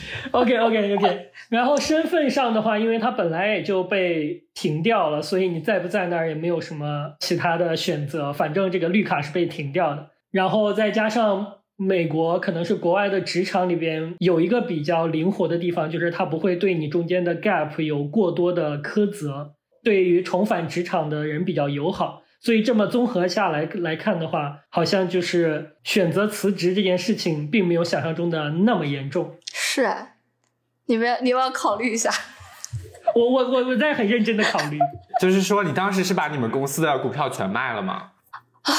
[0.31, 10.09] OK OK OK，然后身份上的话，因为他本来也就被停掉了，所以你在不在那儿也没有什么其他的选择，反正这个绿卡是被停掉的。
[10.31, 22.20] 然后再加上美国可能是国外的职场里边有一个比较灵活的地方，就是它不会对你中间的 gap 有过多的苛责，对于重返职场的人比较友好。
[22.41, 29.37] 所以这么综合下来来看的话，好像就是选择辞职这件事情，并没有想象中的那么严重。
[29.53, 29.87] 是，
[30.87, 32.11] 你们你们要考虑一下。
[33.13, 34.79] 我我我我在很认真的考虑。
[35.21, 38.13] 就是说，你当时是把你们公司的股票全卖了吗？
[38.63, 38.73] 啊，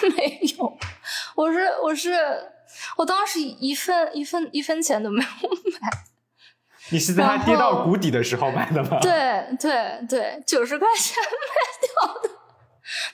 [0.16, 0.78] 没有，
[1.34, 2.12] 我是我是
[2.96, 5.28] 我当时一份一份一分钱都没有
[5.80, 6.11] 买。
[6.92, 8.98] 你是在它跌到谷底的时候买的吗？
[9.00, 12.30] 对对对，九十块钱卖掉的，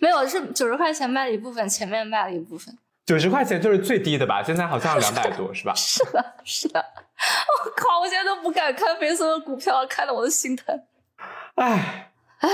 [0.00, 2.76] 没有是九十块钱卖了一部分，前面卖了一部分。
[3.06, 4.42] 九十块钱就是最低的吧？
[4.42, 5.72] 现在好像 两百多，是吧？
[5.74, 6.84] 是的，是的。
[7.64, 8.00] 我靠！
[8.00, 10.78] 我现在都不敢看飞松的股票，看得我都心疼。
[11.54, 12.48] 唉唉，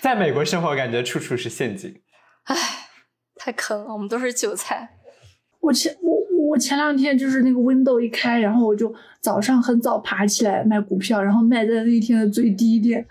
[0.00, 2.00] 在美国生活，感觉处处是陷阱。
[2.44, 2.56] 唉，
[3.36, 4.96] 太坑了，我们都是韭菜。
[5.60, 6.18] 我前我。
[6.48, 13.06] 我前两天就是那个 window 一开，然后我就早上很早爬起来买股票，然后卖在那天的最低点，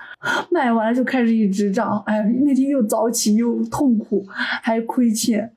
[0.49, 2.01] 卖完了就开始一直涨。
[2.07, 5.53] 哎，那天又早起又痛苦，还亏钱。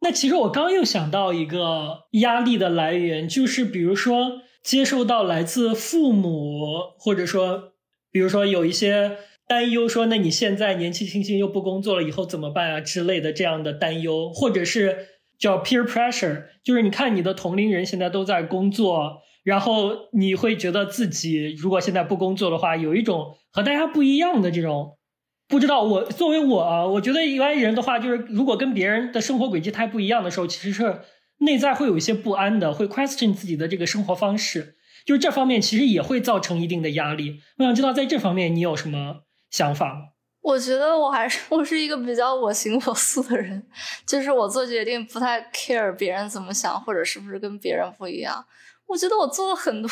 [0.00, 7.72] 那其实我刚又想到一个压力的来源，就是比如说接受到来自父母，或者说，
[8.12, 9.16] 比如说有一些
[9.48, 15.17] 担忧，说那你现在年纪轻轻又不工作了，以后怎么办啊之类的这样的担忧，或者是。
[15.38, 24.98] 叫 peer pressure，就是你看你的同龄人现在都在工作，然后你会觉得自己如果现在不工作的话，有一种和大家不一样的这种，
[25.46, 31.00] 不知道我作为我啊，我觉得一般人的话，就是如果跟别人的生活轨迹太不一样的时候，其实是
[31.38, 34.74] 内在会有一些不安的，会 question 自己的这个生活方式，
[35.06, 37.40] 就是这方面其实也会造成一定的压力。
[37.58, 40.00] 我想知道在这方面你有什么想法吗？
[40.48, 43.62] 我觉得我还是 我是一个比较我行我素的人，
[44.06, 48.46] 就是我做决定不太 care 别人怎么想或者是不是跟别人不一样。
[48.86, 49.90] 我觉得我做了很多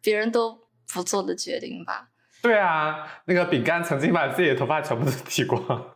[0.00, 0.58] 别人都
[0.94, 2.08] 不做的决定吧。
[2.40, 5.60] 对啊，那个饼干曾经把自己的头发全部都剃光。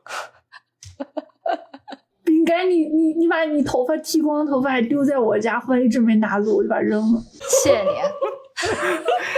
[2.23, 7.21] 饼干，你你你把你头发剃光，头发还丢在我家，后来一直没拿走，我就把它扔了。
[7.65, 7.89] 谢谢你。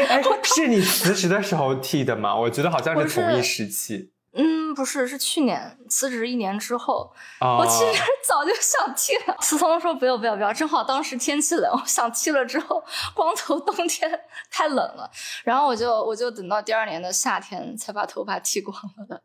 [0.09, 2.35] 哎，是你辞职的时候剃的吗？
[2.35, 4.11] 我觉得好像是同一时期。
[4.41, 9.37] 嗯，不是，是去年辞职一年之后，我其实 早就想剃了。
[9.41, 12.81] 思聪说不要不要不要，正好当时天气冷，我想剃了之后，
[13.15, 14.09] 光头冬天
[14.49, 15.11] 太冷了，
[15.43, 19.21] 然后我就我就等到第二年的夏天才把头发剃光了的。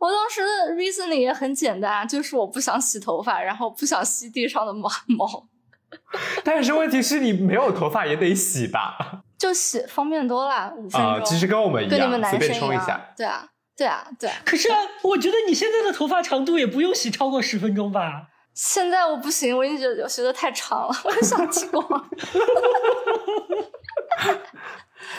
[0.00, 5.46] 我当时的 reasoning 也很简单，就是我不想洗头发，然后不想吸地上的毛毛。
[6.42, 9.22] 但是问题是你没有头发也得洗吧？
[9.38, 11.24] 就洗方便多了，五分钟。
[11.24, 13.12] 其实跟我们一样，跟你们男生一下。
[13.14, 13.46] 对啊。
[13.76, 14.36] 对啊，对啊。
[14.44, 18.28] 可是啊，我觉得你现在的头发长度也不用洗超过十分钟吧？
[18.54, 21.84] 现在我不行，我已经觉得觉得太长了，我就想剃光。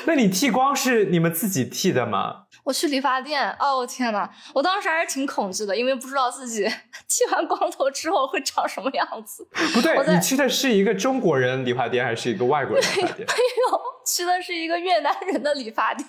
[0.06, 2.44] 那你剃光是你们自己剃的吗？
[2.64, 6.64] 我去理发店，哦天呐，我当时还是挺恐惧的，因为不知道自己
[7.08, 9.48] 剃完光头之后会长什么样子。
[9.74, 13.18] 不对，你去的是一个中国人理发店还是一个外国人理发店？
[13.28, 13.34] 没
[13.70, 16.08] 有，去的是一个越南人的理发店。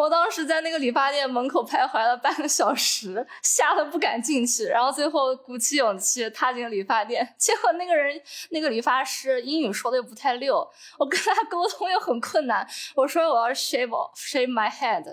[0.00, 10.56] 我当时在那个理发店门口徘徊了半个小时，吓得不敢进去，然后最后鼓起勇气踏进理发店， 结果那个人那个理发师英语说的又不太溜，
[10.98, 12.66] 我跟他沟通又很困难。
[12.96, 15.04] 我说我要 shave shave my head，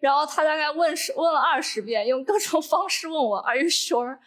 [0.00, 4.18] 然后他大概问是问了二十遍，用各种方式问我 Are you sure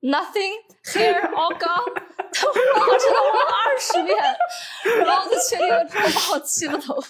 [0.00, 2.02] nothing hair all gone？
[2.34, 4.18] 他问我真的问了二十遍，
[5.06, 7.08] 然后就确定了之后把我剃了头发。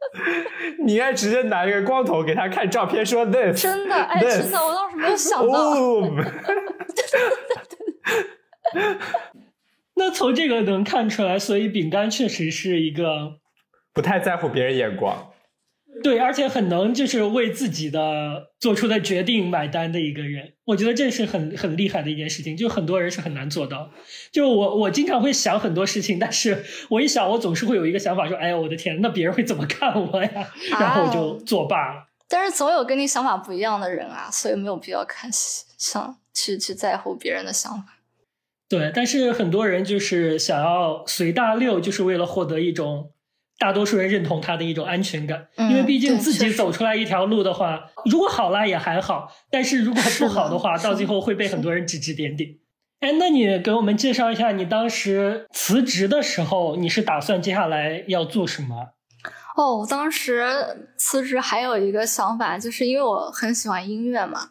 [0.84, 5.74] 你应该直接拿一个光头给他看照片，说 this 真的，哎，真的，我当时没有想到。
[9.94, 13.38] 那从这个能看出来，所以饼干确实是一个
[13.92, 15.29] 不太在乎别人眼光。
[16.02, 23.90] 对，而且很能就是为自己的做出的决定买单的一个人，我觉得这是很很厉害的一件事情，就很多人是很难做到。
[24.32, 30.50] 就我我经常会想很多事情，但是我一想，我总是会有一个想法，说，哎呀，我的天，那别人会怎么看我呀？
[30.78, 32.06] 然后我就作罢了。
[32.28, 37.98] 但是总有跟你想法不一样的人啊，所以没有必要看想去去在乎别人的想法。
[38.68, 43.10] 对，但是很多人就是想要随大溜，就是为了获得一种。
[43.60, 52.48] 大多数人认同他的一种安全感，因为毕竟自己走出来一条路的话，如果好了也还好，但是如果不好的话，到最后会被很多人指指点点。
[53.00, 58.88] 哎，那你给我们介绍一下，你当时辞职的时候，你是打算接下来要做什么？
[59.56, 60.46] 哦，我当时
[60.96, 64.48] 辞职还有一个想法，就是因为我很喜欢音乐嘛。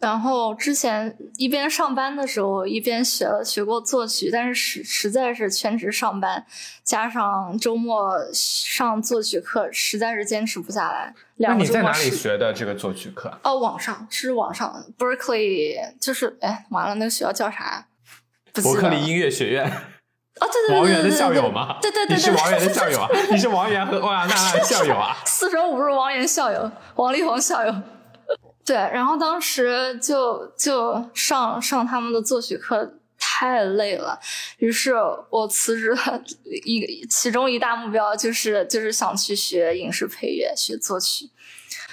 [0.00, 6.46] 然后之前一边上班的时候一边学了学过作曲，但是实实在是全职上班，
[6.82, 11.14] 加上周末上作曲课，实在是坚持不下来。
[11.36, 13.30] 那你在哪里学的这个作曲课？
[13.42, 17.86] 哦，网上是网上，Berkeley，就是哎，完了，那个学校叫啥？
[18.54, 19.64] 伯克利音乐学院。
[19.66, 21.76] 哦，对对对，王源的校友吗？
[21.82, 23.08] 对对对，你是王源的校友啊？
[23.30, 25.14] 你是王源和欧阳娜娜的校友啊？
[25.26, 27.74] 四舍五入，王源校友，王力宏校友。
[28.70, 34.16] 对，然后当时就就上上他们的作曲课太累了，
[34.58, 34.94] 于是
[35.28, 36.22] 我辞职了
[36.64, 41.28] 一其中一大目标就是就是想去学影视配乐，学作曲。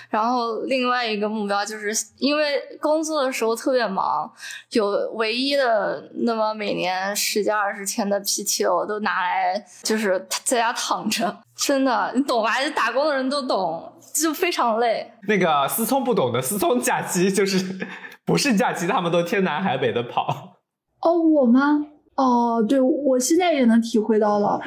[0.09, 4.31] 然后另外一个目标就是因为工作的时候特别忙，
[4.71, 12.51] 有唯一的那么每年十几二十天的 PTO 都拿来就是在家躺着，真的你懂吧？
[12.75, 13.93] 打工的人都懂。
[14.13, 15.11] 就非常累。
[15.27, 17.63] 那个思聪不懂的，思聪假期就是
[18.25, 20.57] 不是假期，他们都天南海北的跑。
[21.01, 21.85] 哦，我吗？
[22.15, 24.59] 哦，对，我现在也能体会到了，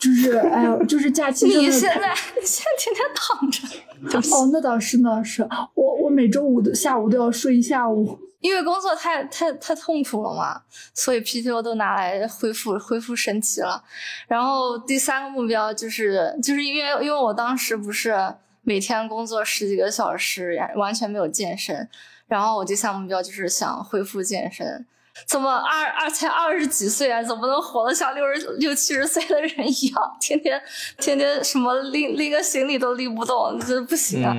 [0.00, 1.46] 就是哎呦，就是假期。
[1.46, 2.12] 你现在
[2.42, 3.62] 现在天天躺着。
[4.04, 5.48] 哦，那倒是，那倒是。
[5.74, 10.62] 我我每周五的下午都要睡一下午， 因为工作太太太痛苦了嘛，
[10.94, 13.82] 所以 PTO 都拿来恢复恢复身体了。
[14.26, 18.34] 然后第三个目标就是，就是因为因为我当时不是。
[18.62, 21.88] 每天工作十几个小时，完全没有健身。
[22.26, 24.84] 然后我第三目标就是想恢复健身。
[25.26, 27.22] 怎么二二才二十几岁啊？
[27.22, 30.16] 怎么能活得像六十六七十岁的人一样？
[30.20, 30.60] 天天
[30.98, 34.36] 天天什么拎拎个行李都拎不动，这不行啊！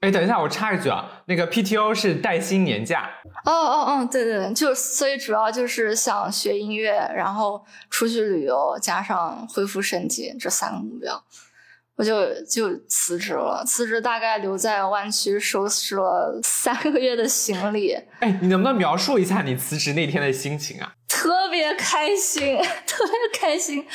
[0.00, 3.08] 哎，等一下，我插一句啊，那个 PTO 是带薪年假。
[3.44, 11.22] 哦哦哦，对对对，就所以主要就是想学音乐，然后出去旅游，加上恢复身体这三个目标。
[11.94, 17.92] 我就就辞职了，辞职大概留在湾区收拾了三个月的行李。
[18.20, 20.94] 哎，你能不能描述一下你辞职那天的心情啊？
[21.06, 23.86] 特别开心， 特别开心。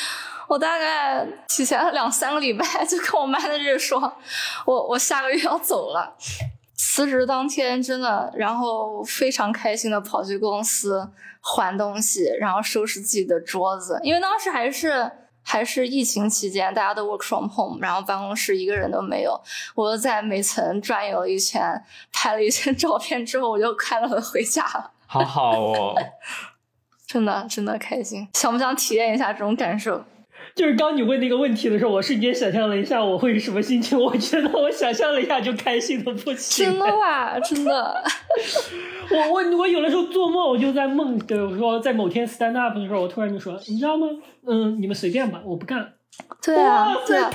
[0.48, 4.00] 我大概提前了两三个礼拜就跟我 manager 说，
[4.66, 6.16] 我我下个月要走了。
[6.78, 11.10] 辞职当天真的，然后非常开心的跑去公司
[11.41, 15.12] 还东西，然后收拾自己的桌子，因为当时还是。
[15.50, 19.41] 还是疫情期间，大家都 work from home，然后办公室一个人都没有。
[19.76, 21.82] 我在每层转悠了一圈，
[22.12, 24.91] 拍了一些 照片之后，我就快乐的回家了。
[25.06, 25.95] 好好哦，
[27.08, 28.28] 真的真的开心。
[28.34, 30.04] 想不想体验一下这种感受？
[30.58, 33.97] 就是刚你问那个问题的时候，我瞬间想象了一下我会是什么心情。
[33.97, 36.66] 我觉得我想象了一下就开心的不行。
[36.66, 37.39] 真的吧？
[37.39, 38.03] 真的。
[39.12, 44.08] 我我我有的时候做梦，我就在梦，比如说在某天 stand up 的时候，我突然就说，你知道吗？
[44.47, 45.93] 嗯，你们随便吧，我不干。
[46.41, 47.30] 对啊，对啊，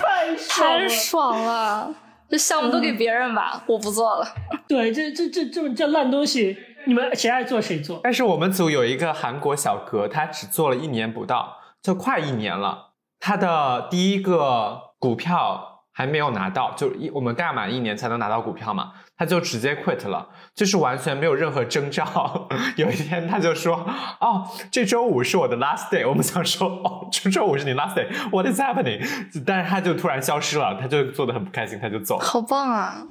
[0.48, 1.94] 太爽了！
[2.28, 4.26] 这项目都给别人吧，我不做了。
[4.66, 6.56] 对，这这这这这烂东西，
[6.86, 8.00] 你们谁爱做谁做。
[8.02, 12.91] 但是我们组有一个韩国小哥，他只做了一年不到，就快一年了。
[13.24, 22.48] 他的第一个股票还没有拿到，就一我们干满一年才能拿到股票嘛，他就直接 quit 了，就是完全没有任何征兆。
[22.74, 23.76] 有一天他就说
[24.18, 29.00] ：“哦，这周五是我的 last day。”我们想说：“哦，这周五是你 last day，what is happening？”
[29.46, 32.18] 但是他就突然消失了，他就做的很不开心，他就走。
[32.18, 33.06] 好棒啊！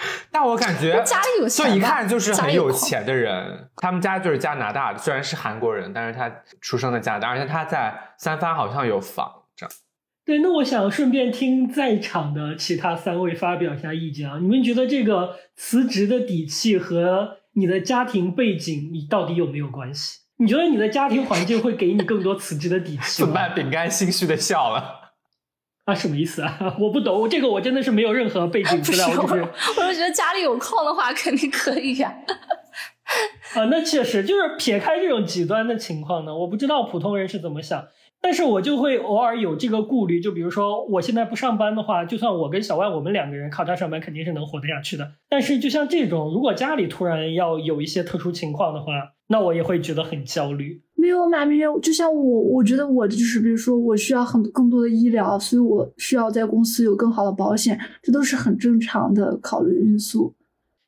[0.30, 3.68] 但我感觉家里有钱，就一看就是很有钱的人。
[3.76, 6.30] 他们家就是加拿大的，虽然是韩国人，但是他
[6.60, 9.30] 出生在加拿大，而且他在三藩好像有房。
[9.56, 9.72] 这样，
[10.24, 10.38] 对。
[10.38, 14.38] 那我想顺便听在场的其他三位发表一下意见啊。
[14.40, 20.20] 你们觉得这个辞职的底气和你的家庭背景，你到底有没有关系？
[20.40, 23.26] 你觉得你的家庭环境会给你更多辞职的底气吗？
[23.26, 23.52] 怎么办？
[23.56, 24.97] 饼干心虚的笑了。
[25.88, 26.58] 啊，什么意思啊？
[26.78, 29.08] 我不懂，这个我真的是没有任何背景资料。
[29.08, 32.14] 我就是，我就觉得家里有矿的话，肯定可以呀。
[33.56, 37.86] 啊，那确实，就是撇开这种极端的情况呢，我不知道普通人是怎么想，
[38.20, 40.20] 但是我就会偶尔有这个顾虑。
[40.20, 45.12] 就比如说，我现在不上班的话，就算我跟小万我们两个人靠他上班，肯定是能活得下去的。
[45.30, 48.92] 但是，就像这种，如果家里突然要有一些特殊情况的话，
[49.28, 50.82] 那我也会觉得很焦虑。
[51.00, 51.78] 没有嘛，没有。
[51.78, 60.34] 就像我，我觉得我就是，比如说，我需要很更多的医疗，所以我需要在公司有更好的保险，这都是很正常的考虑因素。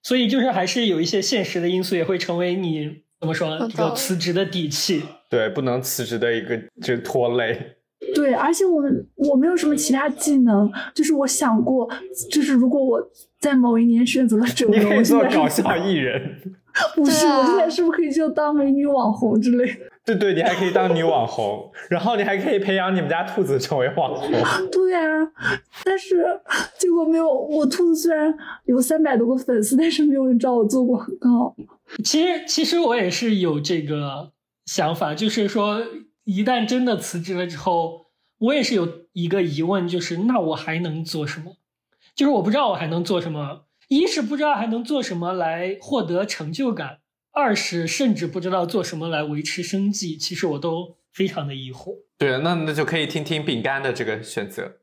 [0.03, 2.91] 所以就是还是有一些现实的因素，也会成为你
[3.21, 5.03] 怎么说这个辞职的底气。
[5.29, 7.77] 对，不能辞职的一个就是拖累。
[8.15, 8.83] 对，而且我
[9.15, 11.89] 我没有什么其他技能，就是我想过，
[12.31, 13.01] 就是如果我
[13.39, 16.41] 在某一年选择了整容，你可以做搞笑艺人。
[16.95, 19.81] 不是，我现在是不是可以就当美女网红之类的？
[20.05, 24.31] 对对，你还可以当女网红， 然后你还可以培养你们家兔子成为网红。
[24.73, 25.03] 对啊，
[25.85, 26.25] 但是
[26.79, 27.31] 结果没有。
[27.31, 31.55] 我兔子虽然有三百多个粉丝，但是没有人找我做广告。
[32.03, 34.33] 其实，其实我也是有这个
[34.65, 35.83] 想法，就是说，
[36.25, 38.07] 一旦真的辞职了之后，
[38.39, 41.57] 我也是有一个疑问，就是那我还能做什么？
[42.17, 43.63] 就是我不知道我还能做什么。
[43.91, 47.01] 一是不知道还能做什么来获得成就感，
[47.33, 50.17] 二是甚至不知道做什么来维持生计。
[50.17, 51.97] 其实我都非常的疑惑。
[52.17, 54.77] 对，那那就可以听听饼干的这个选择。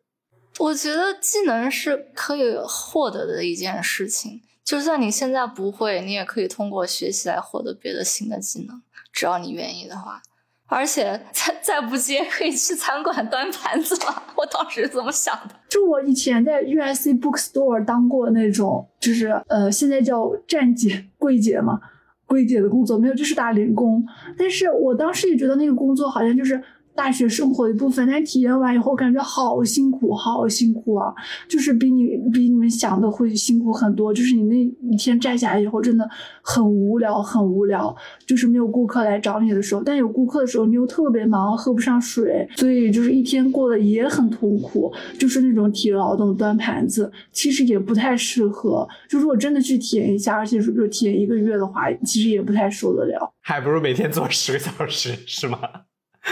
[0.59, 8.81] 我觉得技能是可以获得的一件事情，就算你现在不会，你也可以通过学习来获得别的新的技能，
[9.13, 10.21] 只要你愿意的话。
[10.67, 14.21] 而且再再不接，可以去餐馆端盘子吗？
[14.35, 15.55] 我当时怎么想的。
[15.69, 21.79] 就我以前在 U S C Bookstore 当过那种，就是呃，现在叫站姐、柜姐嘛，
[22.25, 24.05] 柜姐的工作没有，就是打零工。
[24.37, 26.61] 但是我当时也觉得那个工作好像就是。
[26.97, 31.13] 大学生活的一部分，但体验完以后感觉好辛苦，好辛苦啊！
[31.47, 34.11] 就是比你比你们想的会辛苦很多。
[34.11, 34.55] 就是你那
[34.91, 36.09] 一天站下来以后，真的
[36.41, 37.95] 很无聊，很无聊。
[38.25, 44.91] 就是没有顾客来找你的时候，但有顾客的时候，你又特别忙，喝不上水，所以就是一天过得也很痛苦。
[45.19, 48.87] 就是那种体力劳动，端盘子，其实也不太适合。
[49.07, 53.31] 就如果真的去体验一下，而且是就体验一个月的话，其实也不太受得了。
[53.41, 55.59] 还不如每天做十个小时，是吗？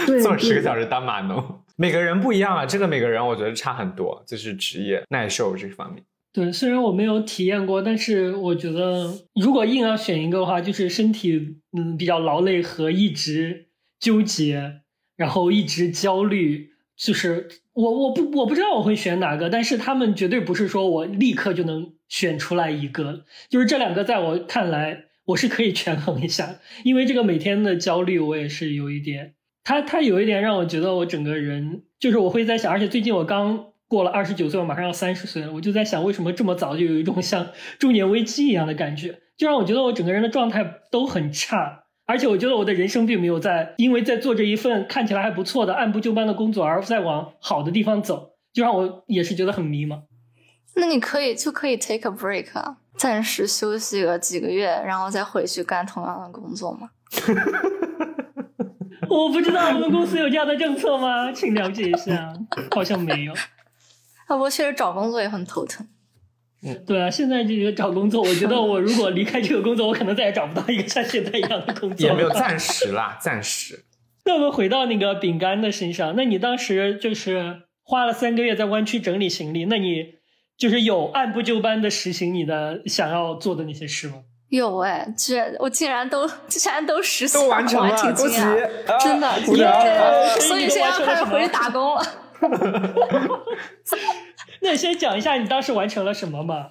[0.04, 1.42] 做十个小时当码农，
[1.76, 6.04] 每个人不一样啊，这个每个人我觉得差很多，就是职业耐受这方面。
[6.32, 13.68] 对，虽然我没有体验过，但是我觉得如果硬要选一个的话，就是身体嗯比较劳累和一直
[13.98, 14.80] 纠结，
[15.16, 29.32] 然后一直焦虑，就是我我不我不知道我会选哪个，但是他们绝对不是说我立刻就能选出来一个，就是这两个在我看来我是可以权衡一下，因为这个每天的焦虑我也是有一点。
[29.66, 37.48] 他他有一点让我觉得我整个人就是我会在想，而且最近我刚过了二十九岁，我马上要三十岁了，我就在想为什么这么早就有一种像
[37.80, 50.02] 中年危机一样的感觉，就让我觉得我整个人的状态都很差，而且我觉得我的人生并没有在因为在做这一份看起来还不错的按部就班的工作而在往好的地方走，就让我也是觉得很迷茫。
[50.76, 52.46] 那你可以就可以 take a break，
[52.96, 56.90] 暂时休息个几个月，然后再回去干同样的工作吗？
[59.10, 61.32] 我不知道我们公司有这样的政策吗？
[61.32, 62.32] 请了解一下。
[62.74, 63.32] 好像没有。
[64.26, 65.86] 啊，我确实找工作也很头疼。
[66.62, 72.08] 嗯，对啊，现在这个找工作，我觉得我如果离开这个工作，我可能再也找不到一个像现在一样的工作。
[72.08, 73.84] 也没有暂时啦，暂时。
[74.24, 80.14] 那我们回到那个饼干的身上，那你当时就是花了三个月在湾区整理行李，那你
[80.56, 84.22] 就是有按部就班的实行你的想要做的那些事吗？
[84.48, 89.28] 有哎，这我竟然都竟然都实现了，完成了，挺惊讶，真的，
[90.40, 92.02] 所以现在开始回去打工了。
[94.62, 96.70] 那你先讲一下你当时完成了什么吧？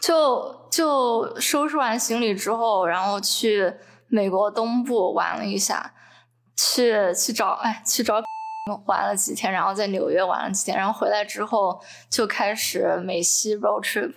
[0.00, 3.74] 就就收拾完行李之后，然后去
[4.06, 5.92] 美国东部玩了一下，
[6.56, 8.22] 去去找哎去找
[8.86, 14.12] 玩了几天，然后在纽约玩了几天，然后回来之后就开始美西 road trip。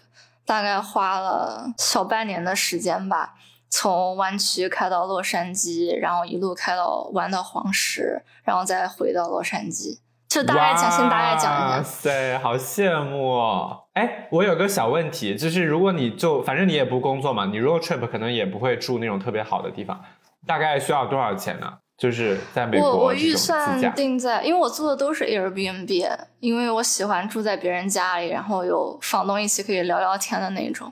[0.52, 3.36] 大概花了小半年的时间吧，
[3.70, 10.00] 从湾区开到洛杉矶，然后一路开到玩到黄石，然后再回到洛杉矶。
[10.28, 11.78] 就大概讲，先大概讲一下。
[11.78, 13.84] 哇塞，好羡慕哦！
[13.94, 20.02] 哎，我有个小问题，就是如果你就反正你也不工作嘛，你 road trip 可能也不会住那种特别好的地方，
[20.46, 21.78] 大概需要多少钱呢？
[22.02, 30.92] 就是在美国，我我预算定在，因为我做的都是 Airbnb，因为我喜欢住在别人家里，然后有房东一起可以聊聊天的那种，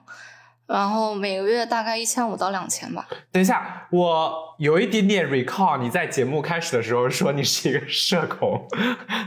[0.67, 3.07] 然后每个月大概一千五到两千吧。
[3.31, 8.67] 等一下，我有一点点 recall，你在节目开始的时候说你是一个社恐。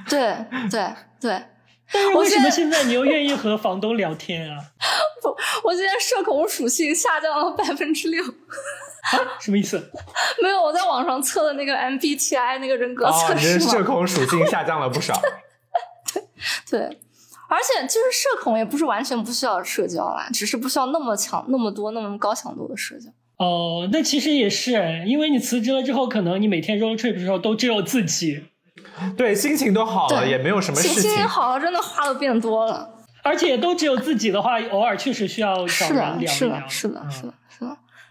[0.08, 0.36] 对
[0.70, 0.88] 对
[1.20, 1.42] 对，
[1.92, 4.56] 但是为什么现在你又愿意和 房东聊天啊？
[5.20, 8.24] 不，我现在社恐属性下降了百分之六。
[9.40, 9.76] 什么意思？
[10.42, 15.14] 没有，我在网上测的那个 MBTI 那个人格测试哦，你的社恐属性下降了不少。
[16.12, 16.22] 对
[16.70, 16.80] 对，
[17.48, 23.10] 而且就是社恐也不是完全不需要社交啦，只是不需要那么强、那么多、那么高强度的社交。
[23.38, 28.44] 哦，那其实也是，因为你辞职了之后，可能你每天 road trip 的时候都只有自己，
[29.16, 31.02] 对，心情都好了，也没有什么事情。
[31.02, 32.88] 心情好了，真的话都变多了。
[33.24, 36.28] 而且都只有自己的话，偶尔确实需要找人聊一聊。
[36.28, 37.34] 是的，是的，是的，是的。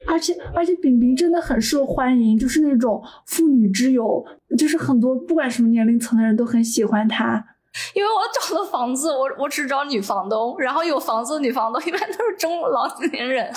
[0.08, 4.26] 而且而且，饼饼真的很受欢迎，就是那种妇女之友，
[4.58, 7.45] 就是很多不管什么年龄层的人都很喜欢他。
[7.93, 13.49] 因为我找的房子，我我只找女房东，然后有房子的女房东一般都是中老年人，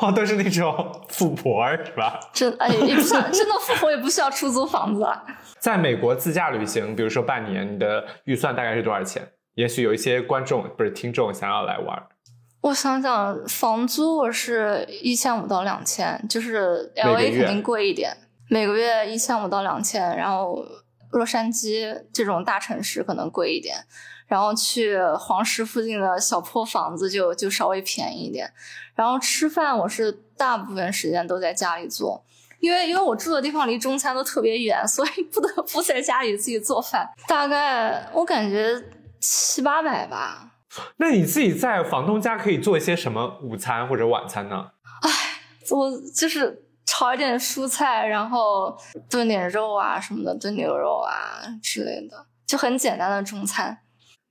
[0.00, 0.72] 哦， 都是那种
[1.08, 2.20] 富婆是吧？
[2.32, 5.04] 真哎，也不算真的富婆，也不需要出租房子。
[5.58, 9.26] 在美国自驾旅行，比如说半年，你的预算大概是多少钱？
[9.54, 12.00] 也许有一些观众不是听众想要来玩。
[12.66, 18.16] 我想想，房租我是一千五到两千，就是 L A 肯定贵一点，
[18.48, 20.64] 每个月一千五到两千，然后。
[21.12, 23.76] 洛杉矶这种大城市可能贵一点，
[24.26, 28.52] 然后去黄石附近的小破房子就就稍微便宜一点。
[28.94, 32.22] 然后吃饭我是大部分时间都在家里做，
[32.58, 37.08] 因为因为我住的地方离中餐都特别远，所以不得不在家里自己做饭。
[37.28, 38.84] 大概我感觉
[39.20, 40.55] 七八百吧。
[40.96, 44.70] 那你自己在房东家可以做一些什么午餐或者晚餐呢？
[45.02, 45.10] 唉，
[45.70, 46.62] 我就是。
[46.88, 48.74] 炒一点蔬菜，然后
[49.10, 53.76] 炖点肉啊什么的，炖牛肉啊之类的，就很简单的中餐。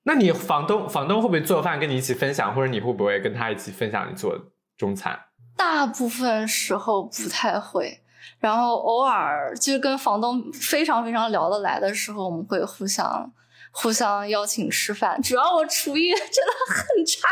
[0.04, 4.34] 那你房东房东会不会做饭跟你一起分享，或者你会不会跟他一起分享你做
[4.78, 5.20] 中餐？
[5.58, 8.02] 大部分时候不太会，
[8.40, 13.30] 然后偶尔就是跟房东非常非常聊得来的时候，我们会互相
[13.76, 15.22] 互相邀请吃饭。
[15.22, 17.28] 主要我厨艺真的很差，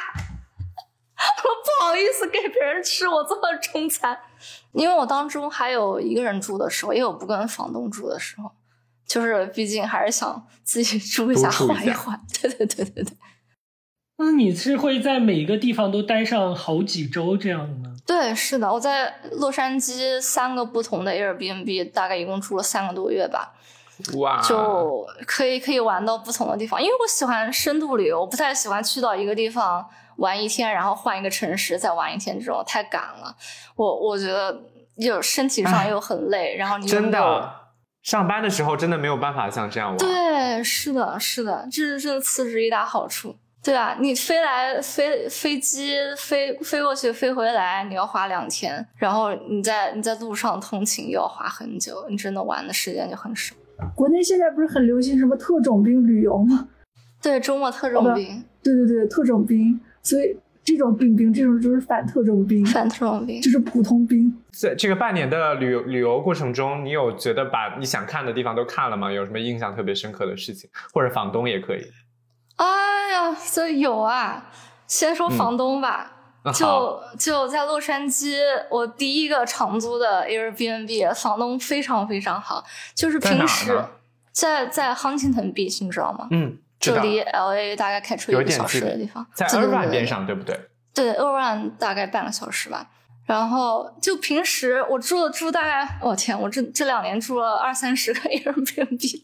[1.16, 4.18] 我不好意思给别人吃我做的中餐。
[4.74, 8.52] 因为我当中还有一个人住的时候，也有不跟房东住的时候，
[9.08, 12.20] 就是毕竟还是想自己住一下缓一缓。
[12.42, 13.18] 对对对对对。
[14.18, 17.96] 那你是会在每个地方都待上好几周这样的吗？
[18.06, 23.54] 对，是的，我在洛杉矶三个不同的 Airbnb，大概一共住了三个多月吧。
[24.16, 24.42] 哇！
[24.42, 29.86] 就可以可以玩到不同的地方，因为我喜欢深度旅游，我不太喜欢去到一个地方。
[30.18, 33.36] 玩一天，然后换一个城市再玩一天，这种太赶了。
[33.76, 34.56] 我我觉得
[34.98, 37.52] 又身体上又很累，然后你真的
[38.04, 39.98] 上班的时候真的没有办法像这样玩。
[39.98, 43.36] 对，是的，是的，这是这辞职一大好处。
[43.64, 53.56] 对啊，你飞来飞飞机飞飞过去飞回来，你要花两天，然后你在你在路上通勤又要花很久，你真的玩的时间就很少。
[53.96, 56.68] 国内现在不是很流行什么特种兵旅游吗？
[57.22, 58.44] 对，周末特种兵。
[58.62, 59.80] 对对对，特种兵。
[60.02, 64.34] 所以这种兵兵，这种就是反特种兵，反特种兵就是普通兵。
[64.52, 69.12] 在这个半年的旅游旅游过程中，你有觉得把你想看的地方都看了吗？
[69.12, 71.82] 有什么印象特别深刻的事情，或者房东也可以。
[72.58, 74.50] 哎呀，这有啊。
[74.86, 76.12] 先说房东吧，
[76.54, 78.36] 就就在洛杉矶，
[78.70, 82.64] 我第一个长租的 Airbnb，房东非常非常好，
[82.94, 83.84] 就是平时
[84.32, 86.28] 在在 Huntington Beach，你知道吗？
[86.32, 86.58] 嗯。
[86.80, 90.60] 就离 L A 大概开车一个小时的地方，在 Irvine 边上，对不对？
[90.94, 92.90] 对，Irvine 大概半个小时吧。
[93.26, 99.22] 然后就平时我住了住大概，我天，我这这两年住了二三十个 Airbnb，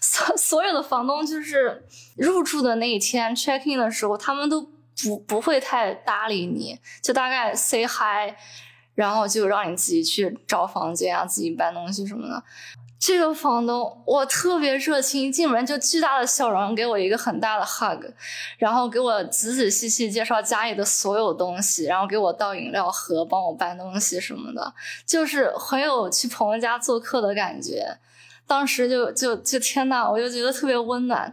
[0.00, 1.84] 所所有的房东就是
[2.16, 4.68] 入住的那一天 check in 的时候，他们都
[5.04, 8.34] 不不会太搭理你，就大概 say hi，
[8.94, 12.42] 然后就让你自己去找房间啊，自己搬东西什么的。
[12.98, 18.02] 这个房东我特别热情，一进门就巨大的笑容，给我一个很大的 hug，
[18.56, 24.74] 然后给我仔仔细细介绍家里的所有东西，然后给我倒饮料喝，帮我搬东西什么的，
[25.04, 27.98] 就是很有去朋友家做客的感觉。
[28.46, 31.32] 当时就就就天呐，我就觉得特别温暖。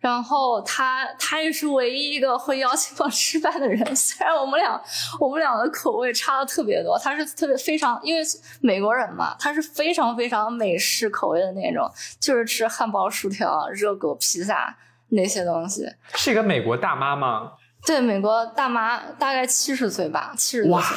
[0.00, 4.80] 然后他他也是唯一一个会邀请我吃饭的人， 虽然我们俩
[5.18, 8.22] 我们俩的口味差的特别多，他是特别非常因为
[8.60, 11.90] 美国人嘛，他是非常非常美式口味的那种，
[12.20, 14.76] 就是吃汉堡、薯条、热狗、披萨
[15.08, 15.88] 那些东西。
[16.14, 17.52] 是一个美国大妈吗？
[17.84, 20.96] 对，美国大妈，大概七十岁吧，七十多岁。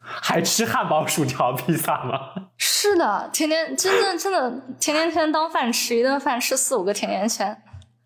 [0.00, 2.18] 还吃汉堡、薯条、披萨吗？
[2.58, 7.56] 是的，天天真的真的天天天当饭吃，一顿饭吃四五个甜甜圈。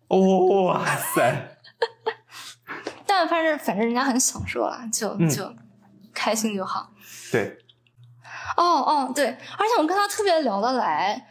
[0.09, 1.57] 哇塞！
[3.07, 5.53] 但反正反正人家很享受啊，就就
[6.13, 6.91] 开心就好。
[7.31, 7.57] 对。
[8.57, 11.27] 哦哦对，而且我跟他特别聊得来，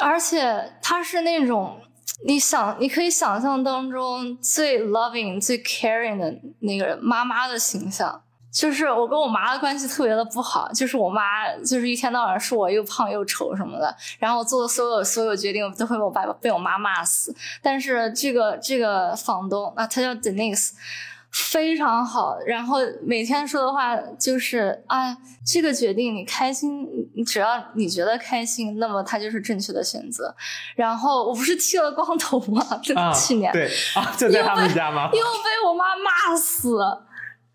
[0.00, 1.80] 而且他是那种
[2.26, 8.22] 你想你可以想象当中最 loving、最 caring 的那个妈妈的形象。
[8.50, 17.34] 就是我跟我妈的关系特别的不好，就是我妈就是一天到晚说我又胖又丑什么的，然后做的所有所有决定都会被我爸被我妈骂死。
[17.62, 20.70] 但是这个这个房东啊，他叫 Denise，
[21.30, 26.88] 非常好，然后每天说的话就是啊，这个决定你开心，
[27.24, 30.34] 只要你觉得开心，那么它就是正确的选择。
[30.74, 32.66] 然后我不是剃了光头吗？
[33.14, 35.04] 去年对啊，就在他们家吗？
[35.12, 36.76] 又被我妈骂死。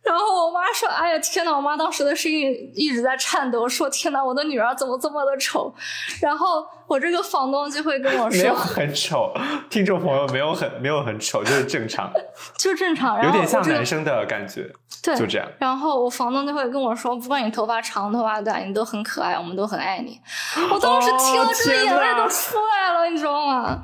[0.05, 5.73] 然后我妈说：“哎呀，天呐！”我妈当时的声音一直在颤抖，说：“天呐，我的女儿怎么这么的丑？”
[6.21, 9.33] 然后我这个房东就会跟我说：“没有很丑，
[9.69, 12.11] 听众朋友没有很没有很丑，就是正常，
[12.57, 13.17] 就正常。
[13.25, 15.47] ”有点像男生的感觉，对，就这样。
[15.57, 20.19] 然后我房东就会跟我说：“不管你头发长头发短，你都很可爱，我们都很爱你。”
[20.71, 23.79] 我当时听了，这个眼泪都出来了，你知道吗？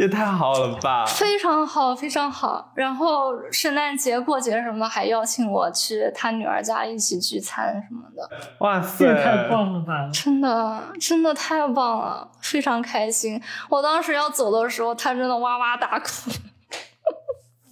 [0.00, 1.04] 也太好了吧！
[1.14, 2.72] 非常好，非常好。
[2.74, 8.30] 然后圣诞节过节什么还邀请我去他女儿家一起聚餐什么的。
[8.60, 10.08] 哇塞，太棒了吧！
[10.10, 13.38] 真的，真的太棒了，非常开心。
[13.68, 16.30] 我当时要走的时候，他真的哇哇大哭。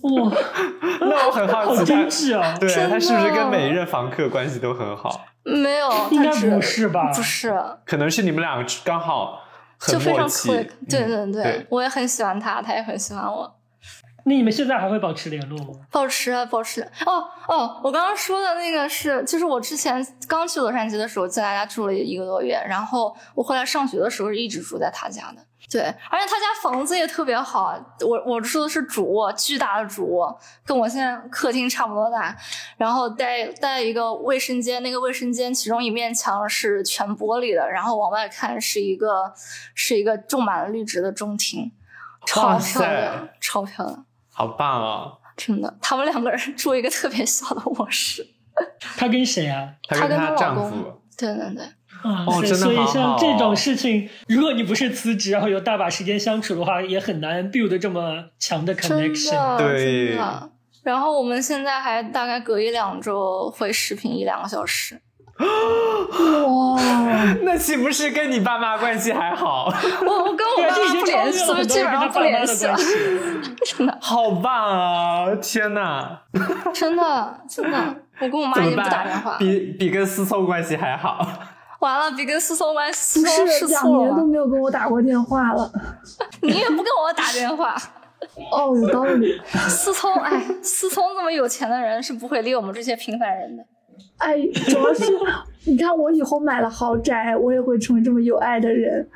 [0.03, 0.31] 哇
[1.01, 1.87] 那我很好奇！
[2.61, 5.25] 对他是不是跟每一任房客关系都很好？
[5.45, 7.11] 没有，应该不是吧？
[7.11, 9.45] 不是，可能是你们两个刚好。
[9.87, 13.55] 就非常 quick，对对对，我也很喜欢他，他也很喜欢我。
[14.25, 15.81] 那你们现在还会保持联络吗？
[15.91, 16.83] 保持啊，保持。
[17.07, 25.43] 哦哦，我刚刚说的那个是，就是我之前刚去洛杉矶的时候，在他家住了一个多月，然后我后来上学的时候是一直住在他家的。
[25.71, 27.79] 对，而且他家房子也特别好。
[28.01, 32.35] 我我住的是主卧，巨大的主卧，跟我现在客厅差不多大。
[32.79, 39.31] 然后带带一个卫生间，那个卫生间其中一面墙是全玻璃的，然后往外看是一个
[39.75, 41.71] 是一个种满了绿植的中庭，
[42.27, 45.13] 超漂亮，超漂亮，好棒啊！
[45.37, 48.27] 真的，他们两个人住一个特别小的卧室。
[48.97, 49.75] 他跟谁啊？
[49.89, 51.03] 他跟她丈夫。
[51.17, 51.65] 对对对。
[52.03, 59.59] 啊，所以像这种事情，如果你不是辞职，然后有大把时间相处的话，也很难 build 这么强的 connection。
[59.59, 60.19] 对。
[60.85, 64.99] 然后我们现在还大概隔一两周会视频一两个小时。
[65.39, 66.81] 哇，
[67.43, 69.67] 那岂不是跟你爸妈关系还好？
[70.05, 72.77] 我我跟我爸妈不联系，基本上不联系了。
[73.65, 73.99] 真的。
[74.01, 75.35] 好棒啊！
[75.41, 76.23] 天哪！
[76.75, 79.37] 真的真的，我跟我妈已经不打电话。
[79.39, 81.25] 比比跟思聪关系还好。
[81.81, 85.71] 完了，比跟思聪关系不是两年都没有跟我打过电话了。
[86.43, 87.77] 你也不跟我打电话。
[88.51, 89.41] 哦，有道理。
[89.69, 93.65] 思聪，哎，思聪这么有钱的人是不会理我们这些平凡人的。
[94.17, 94.37] 哎，
[94.69, 95.05] 主要是
[95.67, 99.09] 你看，我以后买了豪宅，我也会成为这么有爱的人。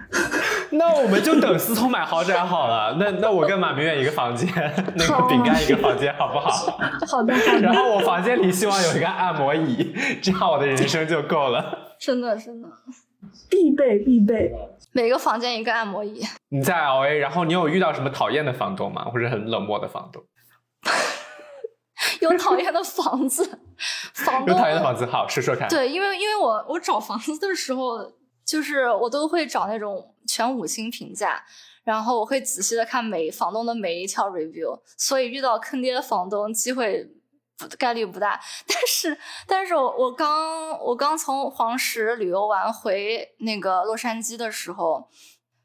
[0.78, 2.96] 那我们就等思聪买豪宅好了。
[2.98, 4.48] 那那我跟马明远一个房间，
[4.96, 6.50] 那个饼干一个房间，好不好？
[7.06, 7.34] 好的。
[7.60, 11.94] 然后我房间里希望有一个按摩椅，这样我的人生就够了。
[12.00, 12.68] 真的，真的，
[13.50, 14.50] 必备必备。
[14.92, 16.22] 每个房间一个按摩椅。
[16.48, 19.04] 你在 L A，然后你有遇到什么讨厌的房东吗？
[19.12, 20.22] 或者很冷漠的房东？
[22.20, 23.58] 有讨厌的房子，
[24.14, 25.68] 房有讨厌的房子，好说说看。
[25.68, 27.98] 对，因为因为我我找房子的时候，
[28.52, 31.42] 就是我都会找那种全五星评价，
[31.84, 37.10] 然后我会仔细的看每房东的每一条 review，所以遇到坑爹的房东机会。
[37.78, 45.08] 概率不大，但是，但是我我刚我刚从黄石旅游完回那个洛杉矶的时候，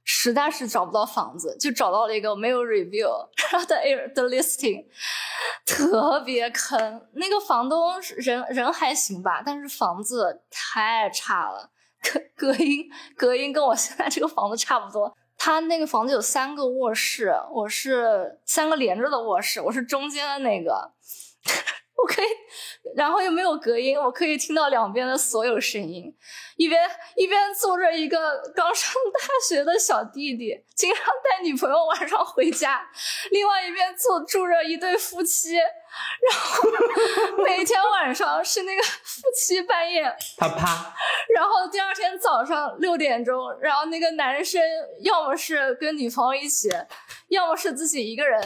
[0.04, 3.10] 实在是找不到房子，就找到了一个没有 review
[3.52, 4.86] 然后的 air 的 listing，
[5.66, 7.08] 特别坑。
[7.14, 11.72] 那个房东人人还行吧，但是房子太差了，
[12.02, 12.20] 隔
[12.54, 12.86] 隔音
[13.16, 15.16] 隔音跟我现在这个房子差不多。
[15.38, 20.92] 他那个房子有三个卧室，我是三个连着的卧室，我是中间的那个。
[21.98, 22.28] 我可以，
[22.96, 26.16] 然后又没有隔音，我可以听到两边的所有声音。
[26.56, 26.80] 一边
[27.16, 32.80] 一边坐着一个刚上大学的小弟弟，经常带女朋友晚上回家；
[33.32, 36.70] 另外一边坐住着一对夫妻，然后
[37.44, 40.04] 每天晚上是那个夫妻半夜
[40.38, 40.96] 啪啪，
[41.36, 44.62] 然后第二天早上六点钟，然后那个男生
[45.02, 46.70] 要么是跟女朋友一起，
[47.30, 48.40] 要么是自己一个人。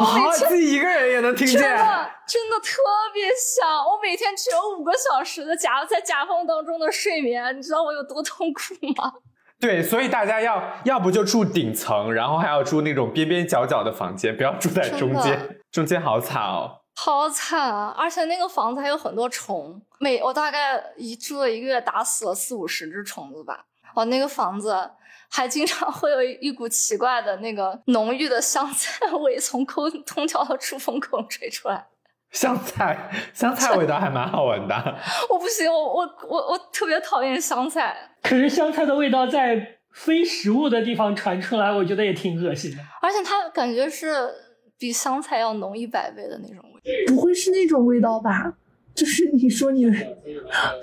[0.00, 0.30] 啊！
[0.30, 2.78] 自己一个人也能听见，真的真的特
[3.12, 3.66] 别响。
[3.86, 9.12] 我每天只有五个小时的夹在夹缝当中的睡眠，你知道我有多痛苦吗？
[9.60, 17.94] 对，所以大家要要不就住顶层，然后还要住那种边边角角的房间，不要住在中间，中间好惨哦，好惨啊！
[17.96, 23.64] 而且那个房子还有很多虫，每我大概一住了一个月，打死了四五十只虫子吧。
[23.94, 24.90] 哦，那个房子。
[25.36, 31.84] 还经常会有一股奇怪的那个浓郁的香菜味从空 空调的出风口吹出来。
[32.30, 34.74] 香菜，香菜味道还蛮好闻的。
[35.28, 37.96] 我不行，我我我我特别讨厌香菜。
[38.22, 42.78] 可是香菜的味道在非食物的地方传出来，我觉得也挺恶心的。
[43.02, 44.30] 而且它感觉是
[44.78, 47.06] 比香菜要浓一百倍的那种味。
[47.08, 48.54] 不会是那种味道吧？
[48.94, 49.92] 就是你说你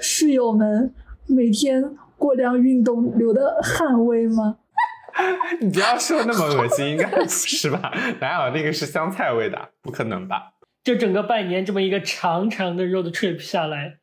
[0.02, 0.94] 室友们
[1.26, 1.98] 每天。
[2.22, 4.58] 过量运动流的汗味吗？
[5.60, 7.92] 你不要说那么恶心，应该不是吧？
[8.22, 9.70] 哪有那个是香菜味的？
[9.82, 10.54] 不可能吧？
[10.84, 13.96] 这整个半年这么一个长长的 road trip 下来，